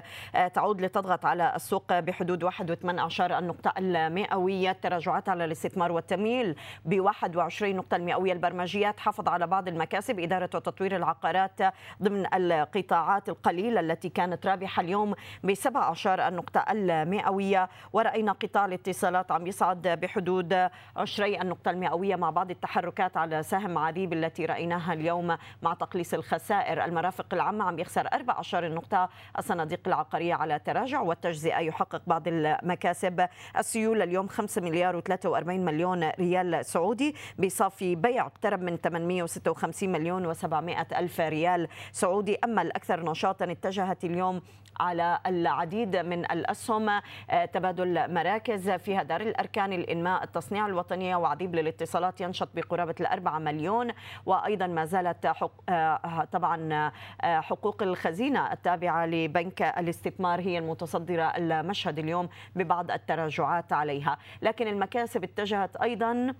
[0.53, 4.71] تعود لتضغط على السوق بحدود 1.8 النقطة المئوية.
[4.71, 8.33] التراجعات على الاستثمار والتمويل ب 21 نقطة المئوية.
[8.33, 10.19] البرمجيات حافظ على بعض المكاسب.
[10.19, 11.61] إدارة وتطوير العقارات
[12.03, 17.69] ضمن القطاعات القليلة التي كانت رابحة اليوم ب 17 النقطة المئوية.
[17.93, 23.77] ورأينا قطاع الاتصالات عم يصعد بحدود 20 النقطة النقطة المئوية مع بعض التحركات على سهم
[23.77, 26.85] عريب التي رأيناها اليوم مع تقليص الخسائر.
[26.85, 29.09] المرافق العامة عم يخسر 14 نقطة.
[29.39, 33.27] الصناديق العقارية على تراجع والتجزئة يحقق بعض المكاسب.
[33.57, 37.15] السيولة اليوم 5 مليار و43 مليون ريال سعودي.
[37.39, 42.37] بصافي بيع اقترب من 856 مليون و700 ألف ريال سعودي.
[42.43, 44.41] أما الأكثر نشاطا اتجهت اليوم
[44.79, 46.89] على العديد من الأسهم.
[46.89, 53.91] آه، تبادل مراكز فيها دار الأركان الإنماء التصنيع الوطنية وعديد للاتصالات ينشط بقرابة الأربعة مليون
[54.25, 56.91] وأيضا ما زالت حق آه، طبعا
[57.21, 64.17] آه، حقوق الخزينة التابعة لبنك الاستثمار هي المتصدرة المشهد اليوم ببعض التراجعات عليها.
[64.41, 66.33] لكن المكاسب اتجهت أيضا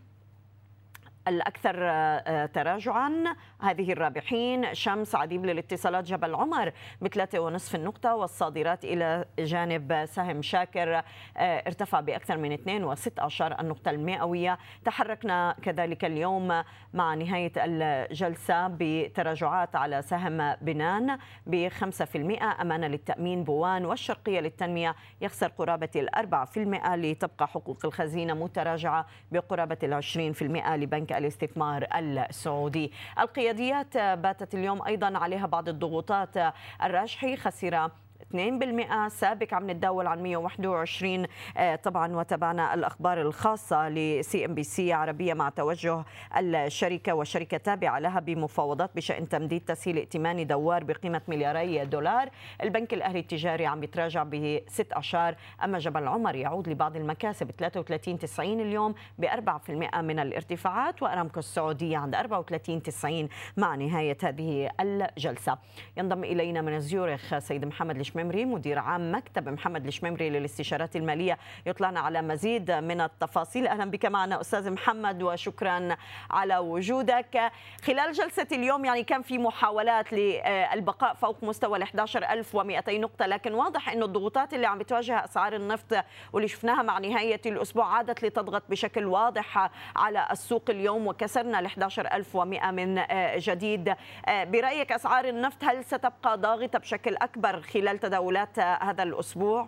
[1.27, 3.35] الأكثر آه، تراجعا.
[3.61, 10.95] هذه الرابحين شمس عديب للاتصالات جبل عمر بثلاثة ونصف النقطة والصادرات إلى جانب سهم شاكر
[10.95, 11.03] آه،
[11.37, 14.57] ارتفع بأكثر من 2.16 النقطة المئوية.
[14.85, 23.85] تحركنا كذلك اليوم مع نهاية الجلسة بتراجعات على سهم بنان ب 5% أمانة للتأمين بوان
[23.85, 30.75] والشرقية للتنمية يخسر قرابة الأربعة في المئة لتبقى حقوق الخزينة متراجعة بقرابة العشرين في المئة
[30.75, 32.91] لبنك الاستثمار السعودي.
[33.19, 37.89] القياديات باتت اليوم أيضا عليها بعض الضغوطات الراجحي خسر
[38.33, 41.25] 2% سابك عم نتداول عن 121
[41.57, 46.03] آه، طبعا وتابعنا الأخبار الخاصة ل CNBC عربية مع توجه
[46.37, 52.29] الشركة وشركة تابعة لها بمفاوضات بشأن تمديد تسهيل ائتماني دوار بقيمة ملياري دولار.
[52.63, 55.35] البنك الأهلي التجاري عم يتراجع بست أشهر.
[55.63, 61.97] أما جبل عمر يعود لبعض المكاسب 33 90 اليوم ب 4% من الارتفاعات وأرامكو السعودية
[61.97, 65.57] عند 34 90 مع نهاية هذه الجلسة.
[65.97, 71.99] ينضم إلينا من زيورخ سيد محمد الشممري مدير عام مكتب محمد الشممري للاستشارات المالية يطلعنا
[71.99, 73.67] على مزيد من التفاصيل.
[73.67, 75.95] أهلا بك معنا أستاذ محمد وشكرا
[76.31, 77.51] على وجودك.
[77.85, 83.89] خلال جلسة اليوم يعني كان في محاولات للبقاء فوق مستوى ال 11200 نقطة لكن واضح
[83.89, 89.05] أنه الضغوطات اللي عم بتواجه أسعار النفط واللي شفناها مع نهاية الأسبوع عادت لتضغط بشكل
[89.05, 93.01] واضح على السوق اليوم وكسرنا ال 11100 من
[93.37, 93.93] جديد.
[94.27, 99.67] برأيك أسعار النفط هل ستبقى ضاغطة بشكل أكبر خلال تداولات هذا الأسبوع؟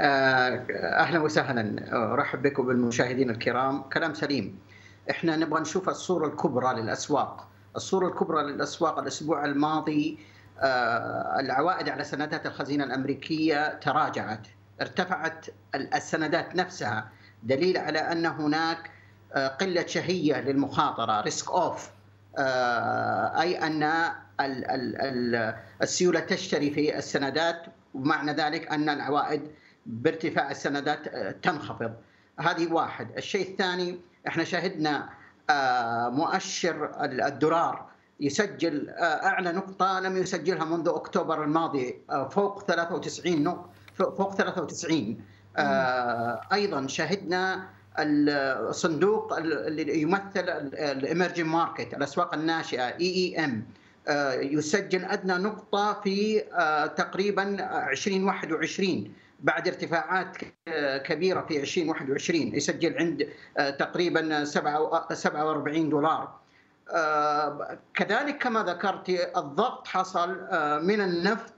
[0.00, 0.66] آه،
[0.98, 1.92] أهلا وسهلا.
[2.12, 3.82] أرحب بكم بالمشاهدين الكرام.
[3.82, 4.58] كلام سليم.
[5.10, 7.48] إحنا نبغى نشوف الصورة الكبرى للأسواق.
[7.76, 10.18] الصورة الكبرى للأسواق الأسبوع الماضي
[10.60, 14.46] آه، العوائد على سندات الخزينة الأمريكية تراجعت.
[14.80, 17.08] ارتفعت السندات نفسها
[17.42, 18.90] دليل على أن هناك
[19.34, 21.90] آه، قلة شهية للمخاطرة ريسك أوف
[23.40, 24.12] أي أن
[25.82, 27.62] السيولة تشتري في السندات
[27.94, 29.42] ومعنى ذلك أن العوائد
[29.86, 31.92] بارتفاع السندات آه، تنخفض.
[32.40, 33.16] هذه واحد.
[33.16, 35.08] الشيء الثاني إحنا شهدنا
[35.50, 41.98] آه، مؤشر الدولار يسجل آه، أعلى نقطة لم يسجلها منذ أكتوبر الماضي
[42.30, 45.24] فوق 93 نقطة فوق 93
[46.52, 53.64] أيضا شهدنا الصندوق اللي يمثل ال emerging market الأسواق الناشئة EEM
[54.40, 57.42] يسجل أدنى نقطة في آه، تقريبا
[57.90, 60.36] 2021 بعد ارتفاعات
[61.04, 63.28] كبيرة في 2021 يسجل عند
[63.78, 66.40] تقريبا 47 دولار.
[67.94, 70.30] كذلك كما ذكرت الضغط حصل
[70.82, 71.52] من النفط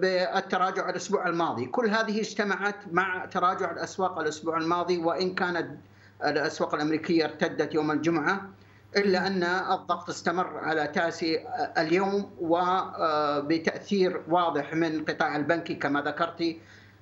[0.00, 5.78] بالتراجع الأسبوع الماضي، كل هذه اجتمعت مع تراجع الأسواق الأسبوع الماضي وإن كانت
[6.24, 8.50] الأسواق الأمريكية ارتدت يوم الجمعة
[8.96, 11.46] إلا أن الضغط استمر على تاسي
[11.78, 16.56] اليوم وبتاثير واضح من قطاع البنكي كما ذكرت.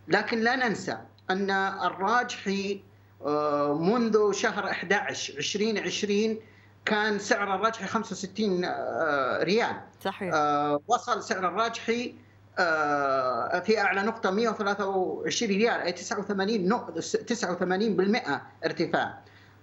[0.09, 0.98] لكن لا ننسى
[1.31, 2.83] أن الراجحي
[3.78, 6.38] منذ شهر 11 2020
[6.85, 8.64] كان سعر الراجحي 65
[9.42, 9.76] ريال.
[10.05, 10.35] صحيح.
[10.88, 12.14] وصل سعر الراجحي
[13.64, 19.22] في أعلى نقطة 123 ريال أي 89 89% ارتفاع.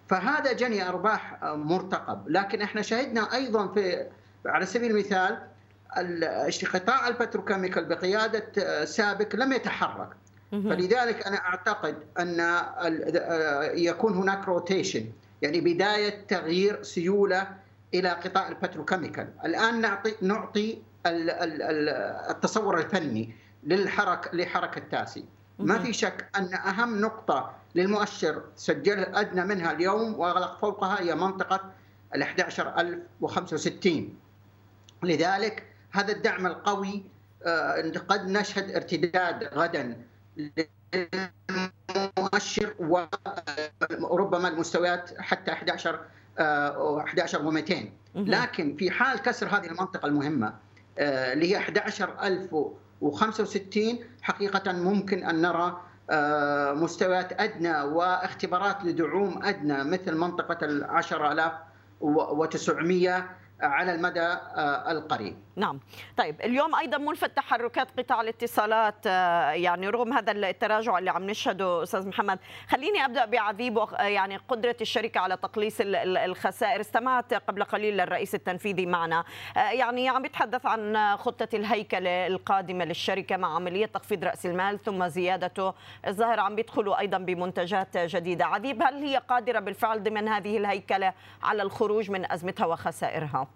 [0.09, 2.29] فهذا جني أرباح مرتقب.
[2.29, 4.07] لكن إحنا شهدنا أيضا في
[4.45, 5.37] على سبيل المثال
[6.73, 10.09] قطاع ال petrochemical بقيادة سابك لم يتحرك.
[10.51, 12.39] فلذلك أنا أعتقد أن
[13.77, 15.05] يكون هناك rotation
[15.41, 17.47] يعني بداية تغيير سيولة
[17.93, 19.27] إلى قطاع ال petrochemical.
[19.45, 20.81] الآن نعطي نعطي
[22.29, 25.25] التصور الفني للحركة لحركة تاسي.
[25.59, 31.71] ما في شك أن أهم نقطة للمؤشر سجل أدنى منها اليوم واغلق فوقها هي منطقة
[32.15, 34.13] ال 11065
[35.03, 37.03] لذلك هذا الدعم القوي
[38.07, 40.01] قد نشهد ارتداد غدا
[42.17, 42.73] للمؤشر
[43.99, 45.99] وربما المستويات حتى 11
[46.39, 47.73] 11 و200
[48.15, 50.53] لكن في حال كسر هذه المنطقة المهمة
[50.99, 51.57] اللي هي
[53.01, 55.81] 11065 حقيقة ممكن أن نرى
[56.75, 63.29] مستويات أدنى واختبارات لدعوم أدنى مثل منطقة ال 10900
[63.61, 64.37] على المدى
[64.91, 65.37] القريب.
[65.55, 65.79] نعم.
[66.17, 69.05] طيب اليوم أيضا ملفت تحركات قطاع الاتصالات
[69.55, 72.39] يعني رغم هذا التراجع اللي عم نشهده أستاذ محمد.
[72.69, 76.81] خليني أبدأ بعذيب يعني قدرة الشركة على تقليص الخسائر.
[76.81, 79.23] استمعت قبل قليل للرئيس التنفيذي معنا.
[79.55, 85.73] يعني عم يتحدث عن خطة الهيكلة القادمة للشركة مع عملية تخفيض رأس المال ثم زيادته.
[86.07, 88.45] الظاهر عم بيدخلوا أيضا بمنتجات جديدة.
[88.45, 93.47] عذيب هل هي قادرة بالفعل ضمن هذه الهيكلة على الخروج من أزمتها وخسائرها؟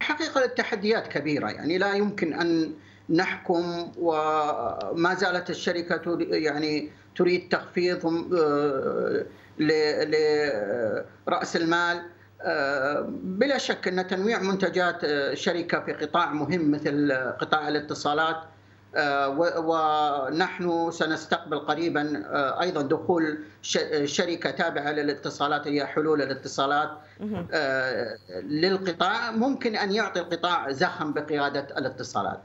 [0.00, 2.74] حقيقة التحديات كبيرة يعني لا يمكن أن
[3.10, 8.06] نحكم وما زالت الشركة يعني تريد تخفيض
[9.58, 12.02] لرأس المال
[13.08, 15.00] بلا شك أن تنويع منتجات
[15.34, 18.36] شركة في قطاع مهم مثل قطاع الاتصالات
[19.58, 22.22] ونحن سنستقبل قريبا
[22.60, 23.38] أيضا دخول
[24.04, 26.90] شركة تابعة للاتصالات هي حلول الاتصالات
[28.42, 32.40] للقطاع ممكن أن يعطي القطاع زخم بقيادة الاتصالات.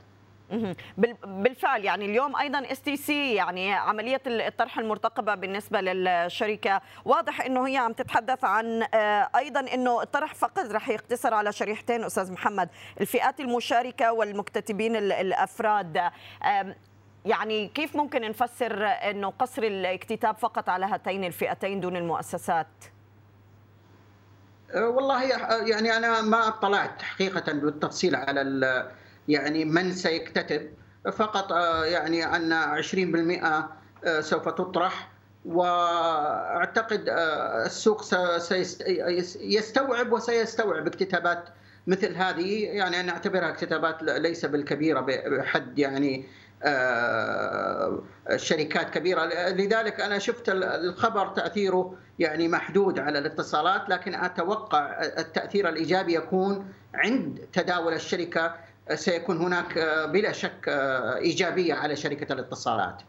[1.26, 6.82] بالفعل يعني اليوم أيضا STC يعني عملية الطرح المرتقبة بالنسبة للشركة.
[7.06, 8.84] واضح إنه هي عم تتحدث عن
[9.36, 12.70] أيضا إنه الطرح فقط رح يقتصر على شريحتين أستاذ محمد.
[13.02, 16.12] الفئات المشاركة والمكتتبين الأفراد.
[17.26, 22.68] يعني كيف ممكن نفسر إنه قصر الاكتتاب فقط على هاتين الفئتين دون المؤسسات؟
[24.76, 25.24] والله
[25.70, 28.42] يعني أنا ما اطلعت حقيقة بالتفصيل على
[29.28, 30.70] يعني من سيكتتب.
[31.14, 31.52] فقط
[31.86, 35.12] يعني أن 20% سوف تطرح.
[35.46, 37.06] وأعتقد
[37.66, 38.04] السوق
[39.22, 41.44] سيستوعب وسيستوعب اكتتابات
[41.88, 42.66] مثل هذه.
[42.66, 46.26] يعني أنا اعتبرها اكتتابات ليس بالكبيرة بحد يعني
[48.36, 49.26] شركات كبيرة.
[49.50, 53.90] لذلك أنا شفت الخبر تأثيره يعني محدود على الاتصالات.
[53.90, 58.56] لكن أتوقع التأثير الإيجابي يكون عند تداول الشركة
[58.96, 59.80] سيكون هناك
[60.14, 60.66] بلا شك
[61.18, 63.02] إيجابية على شركة الاتصالات.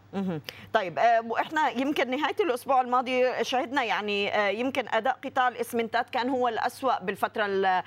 [0.72, 7.01] طيب وإحنا يمكن نهاية الأسبوع الماضي شهدنا يعني يمكن أداء قطاع الاسمنتات كان هو الأسوأ
[7.01, 7.83] بالفترة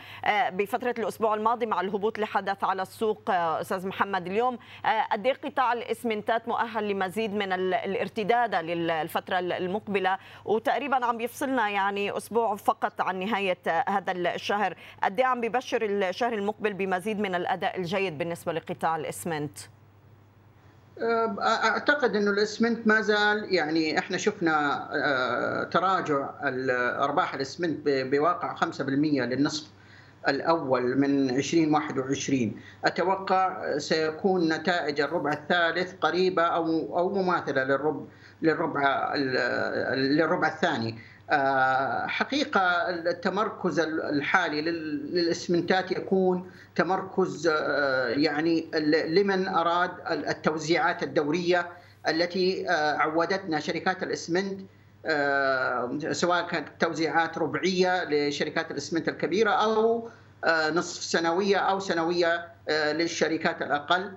[0.50, 4.28] بفترة الأسبوع الماضي مع الهبوط اللي حدث على السوق أستاذ محمد.
[4.28, 4.58] اليوم
[5.12, 13.02] قد قطاع الاسمنتات مؤهل لمزيد من الارتداد للفترة المقبلة وتقريبا عم بيفصلنا يعني أسبوع فقط
[13.02, 13.58] عن نهاية
[13.88, 14.76] هذا الشهر.
[15.04, 19.58] قد عم بيبشر الشهر المقبل بمزيد من الأداء الجيد بالنسبة لقطاع الاسمنت
[21.02, 26.30] أعتقد إنه الإسمنت ما زال يعني إحنا شفنا تراجع
[27.04, 29.68] ارباح الإسمنت بواقع 5% للنصف
[30.28, 32.56] الأول من 2021
[32.86, 38.06] أتوقع سيكون نتائج الربع الثالث قريبة أو أو مماثلة للربع
[38.42, 39.16] للربع
[39.96, 41.00] للربع الثاني.
[42.08, 47.48] حقيقة التمركز الحالي للإسمنتات يكون تمركز
[48.08, 48.68] يعني
[49.08, 51.70] لمن أراد التوزيعات الدورية
[52.08, 54.60] التي عودتنا شركات الإسمنت
[56.12, 60.10] سواء كانت توزيعات ربعية لشركات الإسمنت الكبيرة أو
[60.48, 64.12] نصف سنوية أو سنوية للشركات الأقل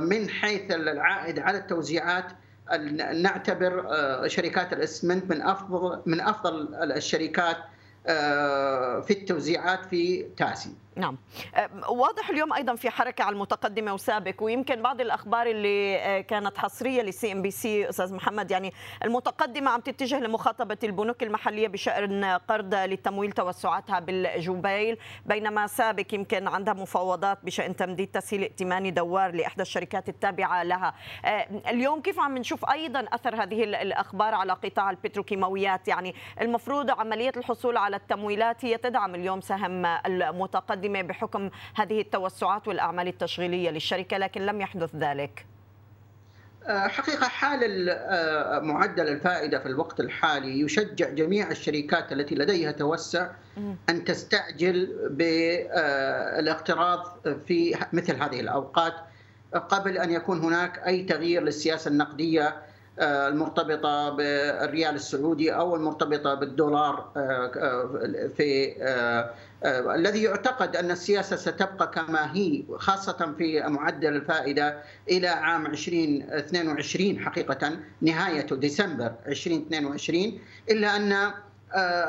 [0.00, 2.24] من حيث العائد على التوزيعات
[3.14, 3.86] نعتبر
[4.26, 7.56] شركات الاسمنت من أفضل من أفضل الشركات
[9.04, 10.74] في التوزيعات في تاسي.
[10.98, 11.16] نعم.
[11.88, 17.32] واضح اليوم أيضا في حركة على المتقدمة وسابك ويمكن بعض الأخبار اللي كانت حصرية لل
[17.32, 18.72] CNBC أستاذ محمد يعني
[19.04, 24.98] المتقدمة عم تتجه لمخاطبة البنوك المحلية بشأن قرض لتمويل توسعاتها بالجوبيل.
[25.26, 30.94] بينما سابق يمكن عندها مفاوضات بشأن تمديد تسهيل ائتماني دوار لإحدى الشركات التابعة لها.
[31.68, 37.76] اليوم كيف عم نشوف أيضا أثر هذه الأخبار على قطاع البتروكيماويات؟ يعني المفروض عملية الحصول
[37.76, 44.46] على التمويلات هي تدعم اليوم سهم المتقدم المتقدمة بحكم هذه التوسعات والأعمال التشغيلية للشركة لكن
[44.46, 45.46] لم يحدث ذلك.
[46.68, 47.86] حقيقة حال
[48.64, 53.30] معدل الفائدة في الوقت الحالي يشجع جميع الشركات التي لديها توسع
[53.88, 57.06] أن تستعجل بالاقتراض
[57.46, 58.94] في مثل هذه الأوقات.
[59.54, 62.56] قبل أن يكون هناك أي تغيير للسياسة النقدية
[63.00, 67.10] المرتبطة بالريال السعودي أو المرتبطة بالدولار
[68.36, 68.72] في
[69.94, 74.78] الذي يعتقد أن السياسة ستبقى كما هي خاصة في معدل الفائدة
[75.10, 80.38] إلى عام 2022 حقيقة نهاية ديسمبر 2022
[80.70, 81.32] إلا أن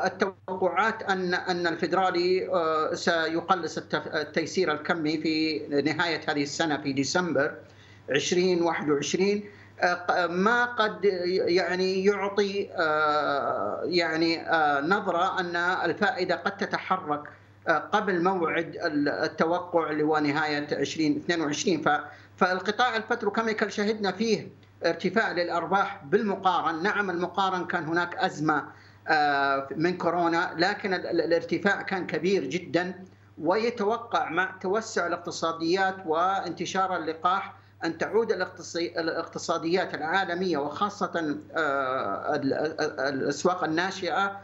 [0.06, 2.48] التوقعات أن أن الفدرالي
[2.94, 3.78] سيقلص
[4.14, 7.54] التيسير الكمي في نهاية هذه السنة في ديسمبر
[8.10, 9.42] 2021
[10.28, 12.62] ما قد يعني يعطي
[13.84, 14.42] يعني
[14.88, 17.22] نظرة أن الفائدة قد تتحرك
[17.92, 21.82] قبل موعد التوقع اللي هو نهايه 2022
[22.36, 24.48] فالقطاع البتروكيميكال شهدنا فيه
[24.84, 28.64] ارتفاع للأرباح بالمقارن، نعم المقارن كان هناك أزمة
[29.76, 33.04] من كورونا لكن الارتفاع كان كبير جدا
[33.38, 38.32] ويتوقع مع توسع الاقتصاديات وانتشار اللقاح أن تعود
[38.96, 41.40] الاقتصاديات العالمية وخاصة
[43.08, 44.40] الأسواق الناشئة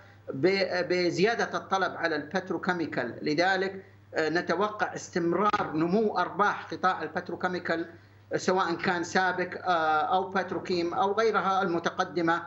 [0.88, 3.14] بزيادة الطلب على ال petrochemical.
[3.22, 3.84] لذلك
[4.18, 7.86] نتوقع استمرار نمو أرباح قطاع ال petrochemical
[8.36, 9.50] سواء كان سابك
[10.12, 12.42] أو بتروكيم أو غيرها المتقدمة.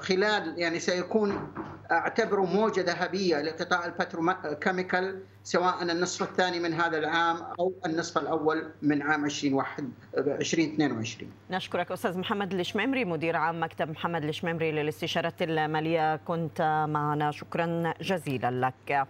[0.00, 1.52] خلال يعني سيكون
[1.90, 8.70] أعتبره موجة ذهبية لقطاع ال petrochemical سواء النصف الثاني من هذا العام أو النصف الأول
[8.82, 16.86] من عام 2022 نشكرك أستاذ محمد الشميمري مدير عام مكتب محمد الشميمري للاستشارات المالية كنت
[16.88, 17.30] معنا.
[17.30, 19.06] شكرا جزيلا لك.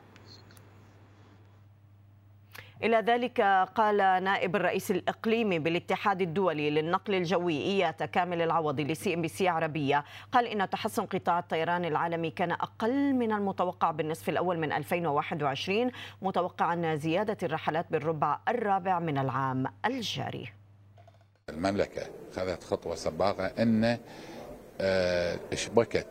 [2.82, 3.40] إلى ذلك
[3.74, 10.04] قال نائب الرئيس الإقليمي بالاتحاد الدولي للنقل الجوي إياتا كامل العوضي ل CNBC عربية.
[10.32, 15.90] قال إن تحسن قطاع الطيران العالمي كان أقل من المتوقع بالنصف الأول من 2021
[16.22, 20.52] متوقعا زيادة الرحلات بالربع الرابع من العام الجاري.
[21.48, 22.02] المملكة
[22.36, 23.98] خذت خطوة سباقة أن
[25.54, 26.04] شبكت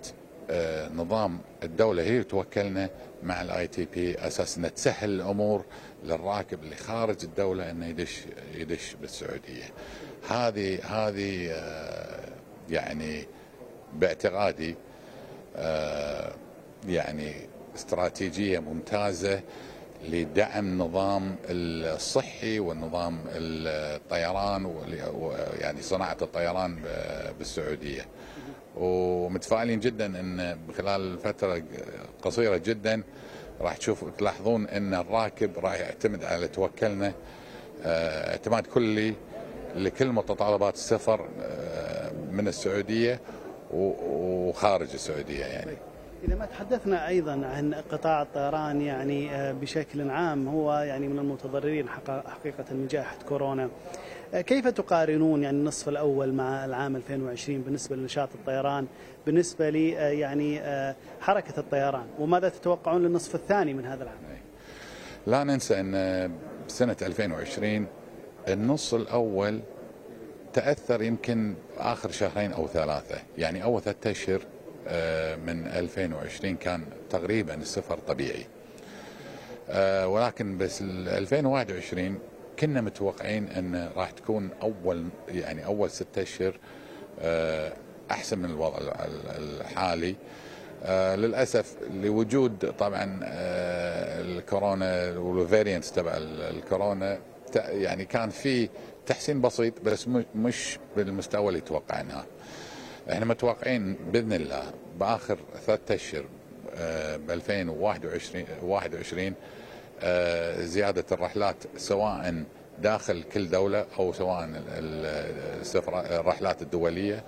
[0.95, 2.89] نظام الدولة هي توكلنا
[3.23, 5.65] مع ال ITP أساس انها تسهل الأمور
[6.05, 8.21] للراكب اللي خارج الدولة إنه يدش
[8.55, 9.63] يدش بالسعودية.
[10.29, 11.55] هذه هذه
[12.69, 13.25] يعني
[13.93, 14.75] باعتقادي
[16.87, 17.33] يعني
[17.75, 19.41] استراتيجية ممتازة
[20.09, 24.75] لدعم النظام الصحي والنظام الطيران
[25.59, 26.79] يعني صناعة الطيران
[27.39, 28.05] بالسعودية.
[28.75, 31.63] ومتفائلين جدا إن خلال فترة
[32.21, 33.03] قصيرة جدا
[33.61, 37.13] راح تشوف تلاحظون إن الراكب راح يعتمد على توكلنا
[37.85, 39.13] اعتماد كلي
[39.75, 41.27] لكل متطلبات السفر
[42.31, 43.19] من السعودية
[43.73, 45.77] وخارج السعودية يعني.
[46.27, 52.65] إذا ما تحدثنا أيضا عن قطاع الطيران يعني بشكل عام هو يعني من المتضررين حقيقة
[52.71, 53.69] من جائحة كورونا
[54.41, 58.87] كيف تقارنون يعني النصف الأول مع العام 2020 بالنسبة لنشاط الطيران
[59.25, 60.61] بالنسبة لي يعني
[61.21, 64.17] حركة الطيران وماذا تتوقعون للنصف الثاني من هذا العام؟
[65.27, 66.31] لا ننسى أن
[66.67, 67.87] سنة 2020
[68.47, 69.59] النص الأول
[70.53, 74.39] تأثر يمكن آخر شهرين أو ثلاثة يعني أول ثلاثة أشهر
[75.45, 78.45] من 2020 كان تقريبا السفر طبيعي.
[80.05, 82.19] ولكن بس 2021
[82.59, 86.57] كنا متوقعين أن راح تكون أول يعني أول ستة أشهر
[88.11, 88.77] أحسن من الوضع
[89.37, 90.15] الحالي
[90.83, 97.19] آه للأسف لوجود طبعا آه الكورونا والفارينتس تبع الكورونا
[97.55, 98.69] يعني كان في
[99.05, 102.25] تحسين بسيط بس مش بالمستوى اللي توقعناه.
[103.11, 104.63] إحنا متوقعين بإذن الله
[104.99, 106.25] بآخر ثلاثة أشهر
[107.17, 109.33] ب 2021
[110.03, 112.43] 21 زيادة الرحلات سواء
[112.81, 114.49] داخل كل دولة أو سواء
[116.19, 117.23] الرحلات الدولية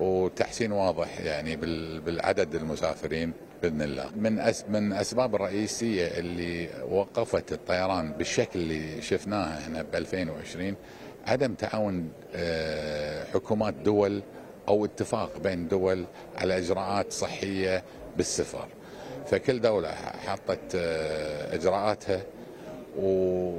[0.00, 1.56] وتحسين واضح يعني
[2.00, 3.32] بالعدد المسافرين
[3.62, 4.10] بإذن الله.
[4.16, 10.74] من من أسباب الرئيسية اللي وقفت الطيران بالشكل اللي شفناه هنا ب 2020
[11.26, 12.10] عدم تعاون
[13.34, 14.22] حكومات دول
[14.68, 16.04] أو اتفاق بين دول
[16.36, 17.82] على إجراءات صحية
[18.16, 18.68] بالسفر.
[19.26, 19.88] فكل دولة
[20.26, 20.74] حطت
[21.52, 22.20] إجراءاتها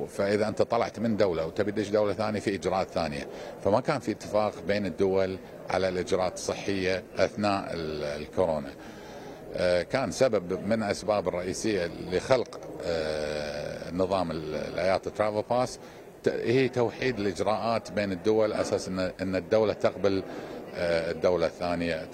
[0.08, 3.28] فإذا أنت طلعت من دولة وتبي تدش دولة ثانية في إجراءات ثانية.
[3.64, 5.38] فما كان في اتفاق بين الدول
[5.70, 8.72] على الإجراءات الصحية أثناء الكورونا.
[9.84, 12.60] كان سبب من الاسباب الرئيسية لخلق
[13.94, 15.80] نظام الايات ترافل باس
[16.28, 18.88] هي توحيد الإجراءات بين الدول أساس
[19.22, 20.24] ان الدولة تقبل
[20.76, 22.08] الدولة الثانية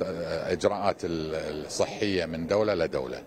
[0.52, 3.22] إجراءات الصحية من دولة لدولة.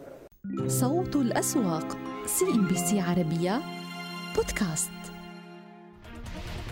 [0.66, 3.62] صوت الأسواق CNBC عربية
[4.36, 4.90] بودكاست.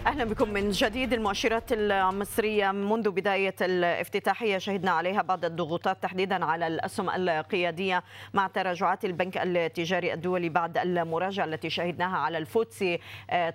[0.07, 1.13] أهلا بكم من جديد.
[1.13, 8.03] المؤشرات المصرية منذ بداية الافتتاحيه شهدنا عليها بعض الضغوطات تحديدا على الأسهم القيادية
[8.35, 13.01] مع تراجعات البنك التجاري الدولي بعد المراجعة التي شهدناها على ال FTSE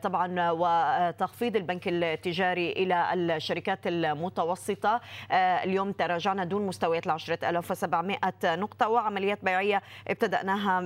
[0.04, 5.02] طبعا وتخفيض البنك التجاري إلى الشركات المتوسطة.
[5.32, 10.80] اليوم تراجعنا دون مستويات ال 10700 نقطة وعمليات بيعية ابتدأناها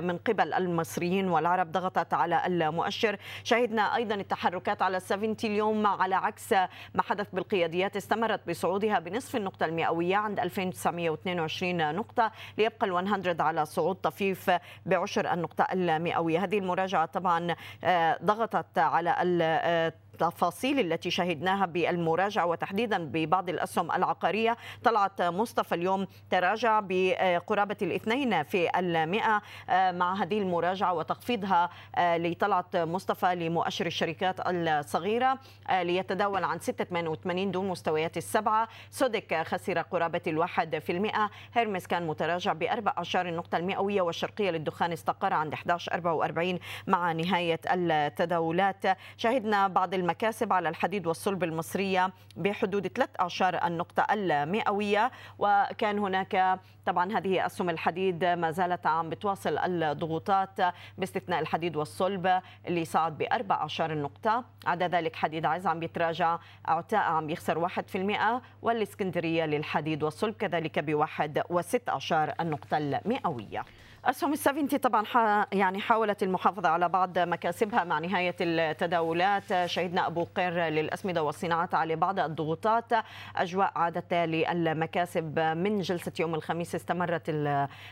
[0.00, 3.16] من قبل المصريين والعرب ضغطت على المؤشر.
[3.44, 6.52] شهدنا أيضا التحركات على 70 اليوم على عكس
[6.94, 13.66] ما حدث بالقياديات استمرت بصعودها بنصف النقطة المئوية عند 2922 نقطة ليبقى ال 100 على
[13.66, 14.50] صعود طفيف
[14.86, 16.44] بعشر النقطة المئوية.
[16.44, 17.54] هذه المراجعة طبعا
[18.24, 19.92] ضغطت على
[20.22, 24.56] التفاصيل التي شهدناها بالمراجعة وتحديدا ببعض الأسهم العقارية.
[24.84, 29.42] طلعت مصطفى اليوم تراجع بقرابة الاثنين في المئة
[29.92, 35.38] مع هذه المراجعة وتخفيضها لطلعت مصطفى لمؤشر الشركات الصغيرة
[35.70, 38.68] ليتداول عن 6.88 دون مستويات السبعة.
[38.90, 41.30] سودك خسر قرابة الواحد في المئة.
[41.54, 48.84] هيرمس كان متراجع بأربع أعشار النقطة المئوية والشرقية للدخان استقر عند 11.44 مع نهاية التداولات.
[49.16, 55.10] شهدنا بعض المكاسب على الحديد والصلب المصرية بحدود ثلاث أعشار النقطة المئوية.
[55.38, 60.60] وكان هناك طبعا هذه أسهم الحديد ما زالت عم بتواصل الضغوطات
[60.98, 67.00] باستثناء الحديد والصلب اللي صعد بأربع أعشار النقطة عدا ذلك حديد عز عم بيتراجع عتاء
[67.00, 73.64] عم يخسر واحد في المئة والإسكندرية للحديد والصلب كذلك بواحد وست أعشار النقطة المئوية.
[74.08, 75.04] أسهم السفينتي طبعا
[75.52, 79.66] يعني حاولت المحافظة على بعض مكاسبها مع نهاية التداولات.
[79.66, 82.92] شهدنا أبو قير للأسمدة والصناعات على بعض الضغوطات.
[83.36, 85.38] أجواء عادت للمكاسب.
[85.38, 87.30] من جلسة يوم الخميس استمرت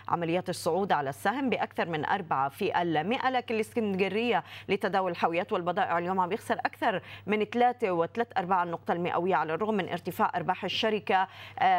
[0.09, 6.21] عمليات الصعود على السهم بأكثر من أربعة في المئة لكن الإسكندرية لتداول الحاويات والبضائع اليوم
[6.21, 11.29] عم يخسر أكثر من ثلاثة وثلاث أرباع النقطة المئوية على الرغم من ارتفاع أرباح الشركة.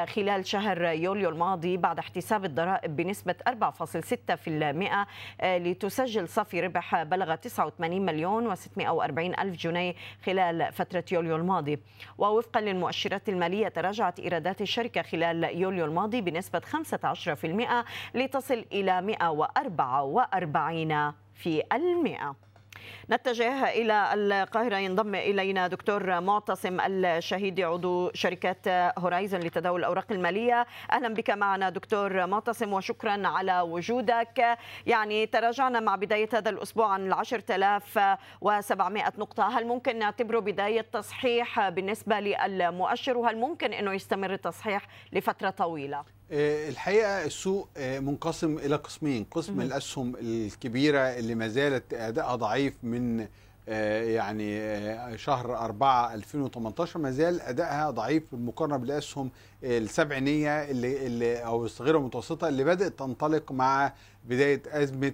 [0.05, 5.05] خلال شهر يوليو الماضي بعد احتساب الضرائب بنسبة 4.6 6%
[5.43, 11.79] لتسجل صافي ربح بلغ 89 مليون و640 ألف جنيه خلال فترة يوليو الماضي.
[12.17, 21.63] ووفقا للمؤشرات المالية تراجعت إيرادات الشركة خلال يوليو الماضي بنسبة 15% لتصل إلى 144 في
[21.73, 22.35] المئة.
[23.11, 24.77] نتجه إلى القاهرة.
[24.77, 30.67] ينضم إلينا دكتور معتصم الشهيدي عضو شركة هورايزون لتداول الأوراق المالية.
[30.91, 34.57] أهلا بك معنا دكتور معتصم وشكرا على وجودك.
[34.85, 37.99] يعني تراجعنا مع بداية هذا الأسبوع عن العشر تلاف
[38.41, 39.59] وسبعمائة نقطة.
[39.59, 47.25] هل ممكن نعتبره بداية تصحيح بالنسبة للمؤشر؟ وهل ممكن أنه يستمر التصحيح لفترة طويلة؟ الحقيقة
[47.25, 49.23] السوق منقسم إلى قسمين.
[49.31, 53.27] قسم الأسهم الكبيرة اللي ما زالت أدائها ضعيف من
[53.67, 59.31] يعني شهر 4 2018 ما زال أدائها ضعيف بالمقارنة بالأسهم
[59.63, 63.93] السبعينيه اللي, اللي أو الصغيرة المتوسطه اللي بدأت تنطلق مع
[64.29, 65.13] بداية أزمة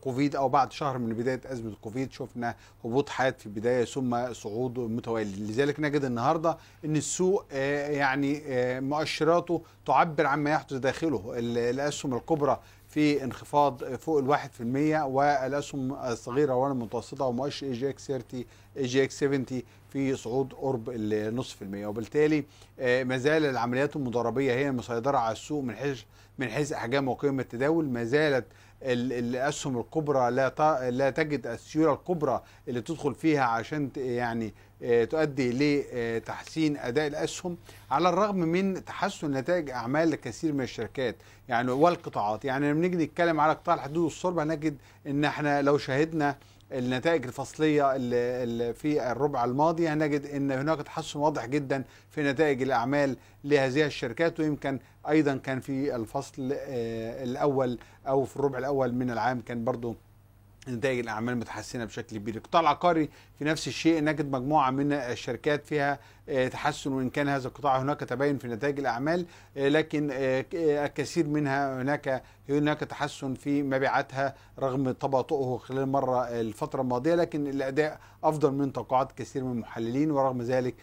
[0.00, 2.54] كوفيد أو بعد شهر من بداية أزمة كوفيد شفنا
[2.84, 5.36] هبوط حاد في البداية ثم صعود متوالي.
[5.52, 8.42] لذلك نجد النهارده إن السوق يعني
[8.80, 11.32] مؤشراته تعبر عما يحدث داخله.
[11.36, 18.06] الأسهم الكبرى في انخفاض فوق الواحد في المية والأسهم الصغيرة والمتوسطة ومؤشر إي جي إكس
[18.06, 18.44] 30
[18.76, 19.44] إي جي إكس 70
[19.92, 21.86] في صعود قرب النصف في المية.
[21.86, 22.44] وبالتالي
[22.80, 26.00] آه، ما زال العمليات المضاربية هي المسيطرة على السوق من حيث
[26.38, 28.44] من حيث أحجام وقيم التداول ما زالت
[28.82, 35.52] ال- الأسهم الكبرى لا لا تجد السيولة الكبرى اللي تدخل فيها عشان يعني آه، تؤدي
[35.52, 37.56] لتحسين أداء الأسهم
[37.90, 41.16] على الرغم من تحسن نتائج أعمال كثير من الشركات
[41.48, 42.44] يعني والقطاعات.
[42.44, 44.76] يعني لما نيجي نتكلم على قطاع الحدود والصلب هنجد
[45.06, 46.36] إن إحنا لو شاهدنا
[46.72, 53.16] النتائج الفصلية اللي في الربع الماضي هنجد إن هناك تحسن واضح جدا في نتائج الأعمال
[53.44, 59.40] لهذه الشركات ويمكن أيضا كان في الفصل آه، الأول أو في الربع الأول من العام
[59.40, 59.96] كان برضو
[60.70, 62.36] نتائج الأعمال متحسنة بشكل كبير.
[62.36, 63.08] القطاع العقاري
[63.38, 65.98] في نفس الشيء نجد مجموعة من الشركات فيها
[66.28, 71.26] آه، تحسن وإن كان هذا القطاع هناك تباين في نتائج الأعمال آه، لكن آه، الكثير
[71.26, 78.52] منها هناك هناك تحسن في مبيعاتها رغم تباطؤه خلال المره الفترة الماضية لكن الأداء أفضل
[78.52, 80.74] من توقعات كثير من المحللين ورغم ذلك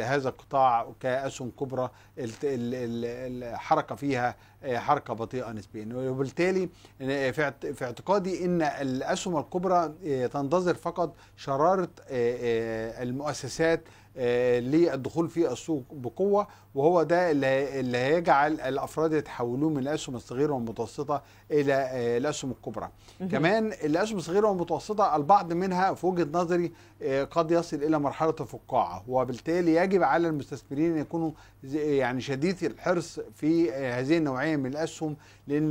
[0.00, 4.36] هذا القطاع كأسهم كبرى الت- ال- ال- الحركة فيها
[4.66, 5.88] حركة بطيئة نسبيا.
[5.94, 6.68] وبالتالي
[7.02, 13.80] آه، في اعت- في اعتقادي إن الأسهم الكبرى آه، تنتظر فقط شرارة آه، آه، المؤسسات
[13.80, 21.22] آه، للدخول في السوق بقوة وهو ده اللي هيجعل الأفراد يتحولون من الأسهم الصغيرة والمتوسطة
[21.50, 22.88] إلى آه، الأسهم الكبرى.
[23.32, 29.04] كمان الأسهم الصغيرة والمتوسطة البعض منها في وجهة نظري آه، قد يصل إلى مرحلة الفقاعة
[29.08, 31.30] وبالتالي يجب على المستثمرين أن يكونوا
[31.74, 35.70] يعني شديد الحرص في آه، هذه النوعية من الأسهم لأن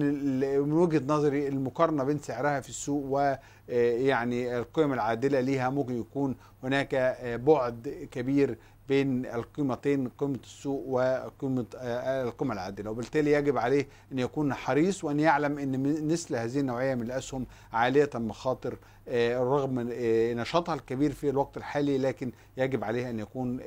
[0.62, 3.40] من وجهة نظري المقارنة بين سعرها في السوق و آه،
[3.70, 8.58] يعني القيم العادلة ليها ممكن يكون هناك آه، بعد كبير
[8.90, 12.92] بين القيمتين قيمة السوق وقيمة آه، القيمة العادلة.
[12.92, 18.10] وبالتالي يجب عليه أن يكون حريص وأن يعلم من- مثل هذه النوعية من الأسهم عالية
[18.16, 18.78] المخاطر
[19.08, 23.58] آه، رغم آه، نشاطها الكبير في الوقت الحالي لكن يجب عليه أن يكون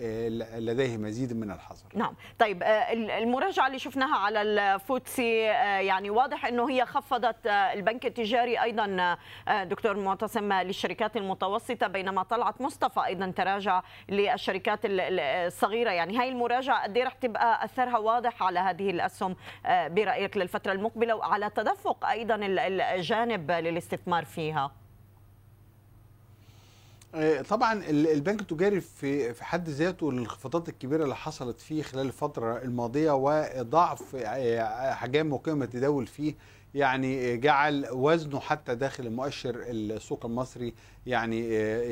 [0.58, 1.86] لديه مزيد من الحذر.
[1.94, 2.14] نعم.
[2.38, 5.38] طيب ال- المراجعة اللي شفناها على الفوتسي
[5.86, 9.16] يعني واضح أنه هي خفضت البنك التجاري أيضا
[9.64, 15.90] دكتور معتصم للشركات المتوسطة بينما طلعت مصطفى أيضا تراجع للشركات ال- ال- الصغيرة.
[15.90, 19.36] يعني هاي المراجعة قد إيه رح تبقى أثرها واضح على هذه الأسهم
[19.66, 24.70] آه، برأيك للفترة المقبلة وعلى تدفق أيضا ال- الجانب للاستثمار فيها؟
[27.14, 32.06] آه، طبعا ال- البنك التجاري في في حد ذاته الانخفاضات الكبيرة اللي حصلت فيه خلال
[32.06, 36.34] الفترة الماضية وضعف آه، احجام وقيمة التداول فيه
[36.76, 40.74] يعني جعل وزنه حتى داخل مؤشر السوق المصري
[41.06, 41.48] يعني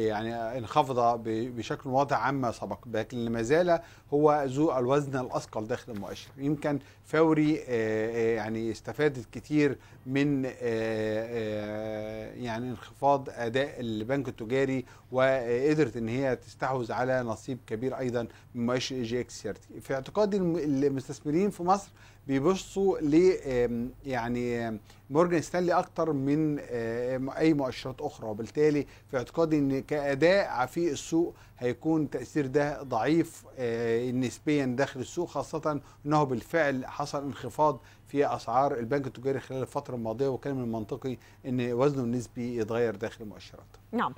[0.06, 2.78] يعني انخفض بشكل واضح عما سبق.
[2.92, 3.80] لكن ما زال
[4.14, 6.28] هو ذو الوزن الأثقل داخل المؤشر.
[6.38, 15.96] يمكن فوري آه، آه، يعني استفادت كتير من آه، يعني انخفاض أداء البنك التجاري وقدرت
[15.96, 21.50] إن هي تستحوذ على نصيب كبير أيضا من مؤشر EGX 30 في اعتقادي الم- المستثمرين
[21.50, 21.88] في مصر
[22.28, 23.14] بيبصوا ل
[24.06, 24.78] يعني
[25.10, 26.58] مورجان ستانلي أكتر من
[27.28, 28.26] أي مؤشرات أخرى.
[28.28, 35.28] وبالتالي في اعتقادي إن كأداء في السوق هيكون تأثير ده ضعيف آه، نسبيا داخل السوق
[35.28, 37.80] خاصة انه بالفعل حصل انخفاض
[38.14, 43.24] في أسعار البنك التجاري خلال الفترة الماضية وكان من المنطقي إن وزنه النسبي يتغير داخل
[43.24, 43.66] المؤشرات.
[43.92, 44.14] نعم.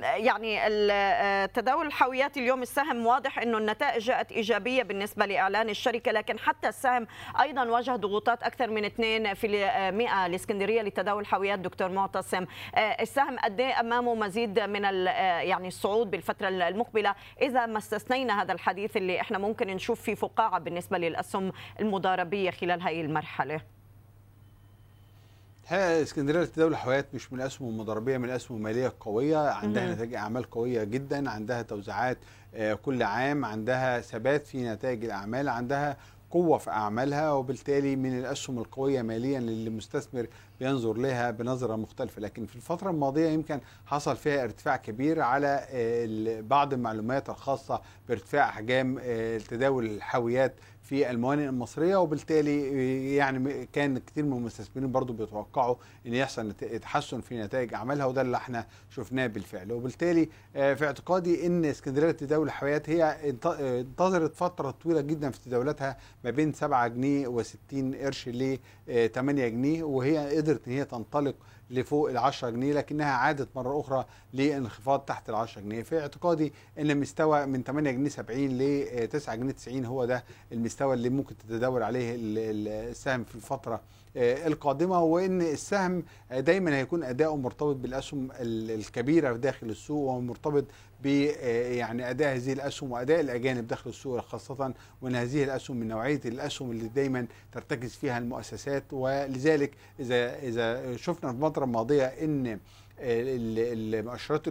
[0.00, 0.58] يعني
[0.92, 6.68] آه، تداول الحاويات اليوم السهم واضح إنه النتائج جاءت إيجابية بالنسبة لإعلان الشركة لكن حتى
[6.68, 7.06] السهم
[7.40, 9.48] أيضا واجه ضغوطات أكثر من 2 في
[9.90, 12.46] 100 الإسكندرية لتداول الحاويات دكتور معتصم.
[12.74, 18.52] آه، السهم قد إيه أمامه مزيد من يعني الصعود بالفترة المقبلة؟ إذا ما استثنينا هذا
[18.52, 23.35] الحديث اللي إحنا ممكن نشوف فيه فقاعة بالنسبة للأسهم المضاربية خلال هذه المرحلة.
[25.64, 29.94] الحقيقة اسكندرية لتداول الحاويات مش من الاسهم المضاربيه من الاسهم الماليه القويه عندها.
[29.94, 32.18] نتائج أعمال قوية جدا عندها توزيعات
[32.54, 35.96] آه، كل عام عندها ثبات في نتائج الأعمال عندها
[36.30, 40.26] قوة في أعمالها وبالتالي من الأسهم القوية ماليا اللي المستثمر
[40.60, 46.40] بينظر لها بنظرة مختلفة لكن في الفترة الماضية يمكن حصل فيها ارتفاع كبير على آه،
[46.40, 50.54] بعض المعلومات الخاصة بارتفاع احجام آه، تداول الحاويات
[50.88, 55.74] في الموانئ المصرية وبالتالي آه، يعني كان كتير من المستثمرين برضو بيتوقعوا
[56.06, 59.72] إن يحصل تحسن في نتائج أعمالها وده اللي إحنا شفناه بالفعل.
[59.72, 65.30] وبالتالي آه، في اعتقادي إن اسكندرية لتداول الحاويات هي انت- آه، انتظرت فترة طويلة جدا
[65.30, 68.58] في تداولاتها ما بين 7 جنيه و60 قرش ل
[69.14, 71.34] 8 جنيه وهي قدرت إن هي تنطلق
[71.70, 74.04] لفوق ال 10 جنيه لكنها عادت مرة أخرى
[74.34, 75.82] للانخفاض تحت ال 10 جنيه.
[75.82, 80.94] في اعتقادي إن مستوى من 8 جنيه 70 ل 9 جنيه 90 هو ده المستوى
[80.94, 83.80] اللي ممكن تتداول عليه ال- ال- السهم في الفترة
[84.16, 90.64] القادمة وإن السهم آه، دايما هيكون أداؤه مرتبط بالأسهم ال- الكبيرة داخل السوق ومرتبط
[91.04, 95.88] ب آه، يعني أداء هذه الأسهم وأداء الأجانب داخل السوق خاصة وإن هذه الأسهم من
[95.88, 98.84] نوعية الأسهم اللي دايما ترتكز فيها المؤسسات.
[98.92, 102.46] ولذلك إذا إذا شفنا في الفترة الماضية إن
[103.00, 104.42] ال- المؤشرات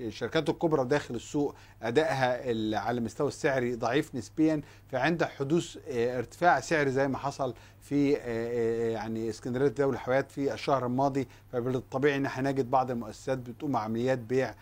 [0.00, 6.90] الشركات الكبرى داخل السوق أدائها على المستوى السعري ضعيف نسبيا فعند حدوث آه، ارتفاع سعري
[6.90, 12.26] زي ما حصل في آه، آه، يعني إسكندرية دولة الحيوانات في الشهر الماضي فبالطبيعي إن
[12.26, 14.54] إحنا نجد بعض المؤسسات بتقوم عمليات بيع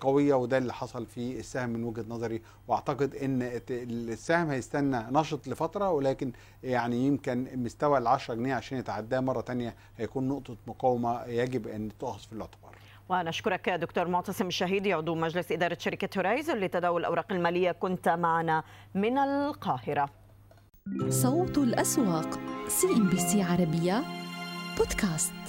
[0.00, 2.42] قوية وده اللي حصل في السهم من وجهة نظري.
[2.68, 9.20] وأعتقد إن السهم هيستنى نشط لفترة ولكن يعني يمكن مستوى ال 10 جنيه عشان يتعداه
[9.20, 12.76] مرة تانية هيكون نقطة مقاومة يجب أن تؤخذ في الاعتبار.
[13.12, 17.72] ونشكرك دكتور معتصم الشهيدي عضو مجلس إدارة شركة هورايزون لتداول الأوراق المالية.
[17.72, 18.62] كنت معنا
[18.94, 20.08] من القاهرة.
[21.08, 24.02] صوت الأسواق CNBC عربية
[24.78, 25.41] بودكاست.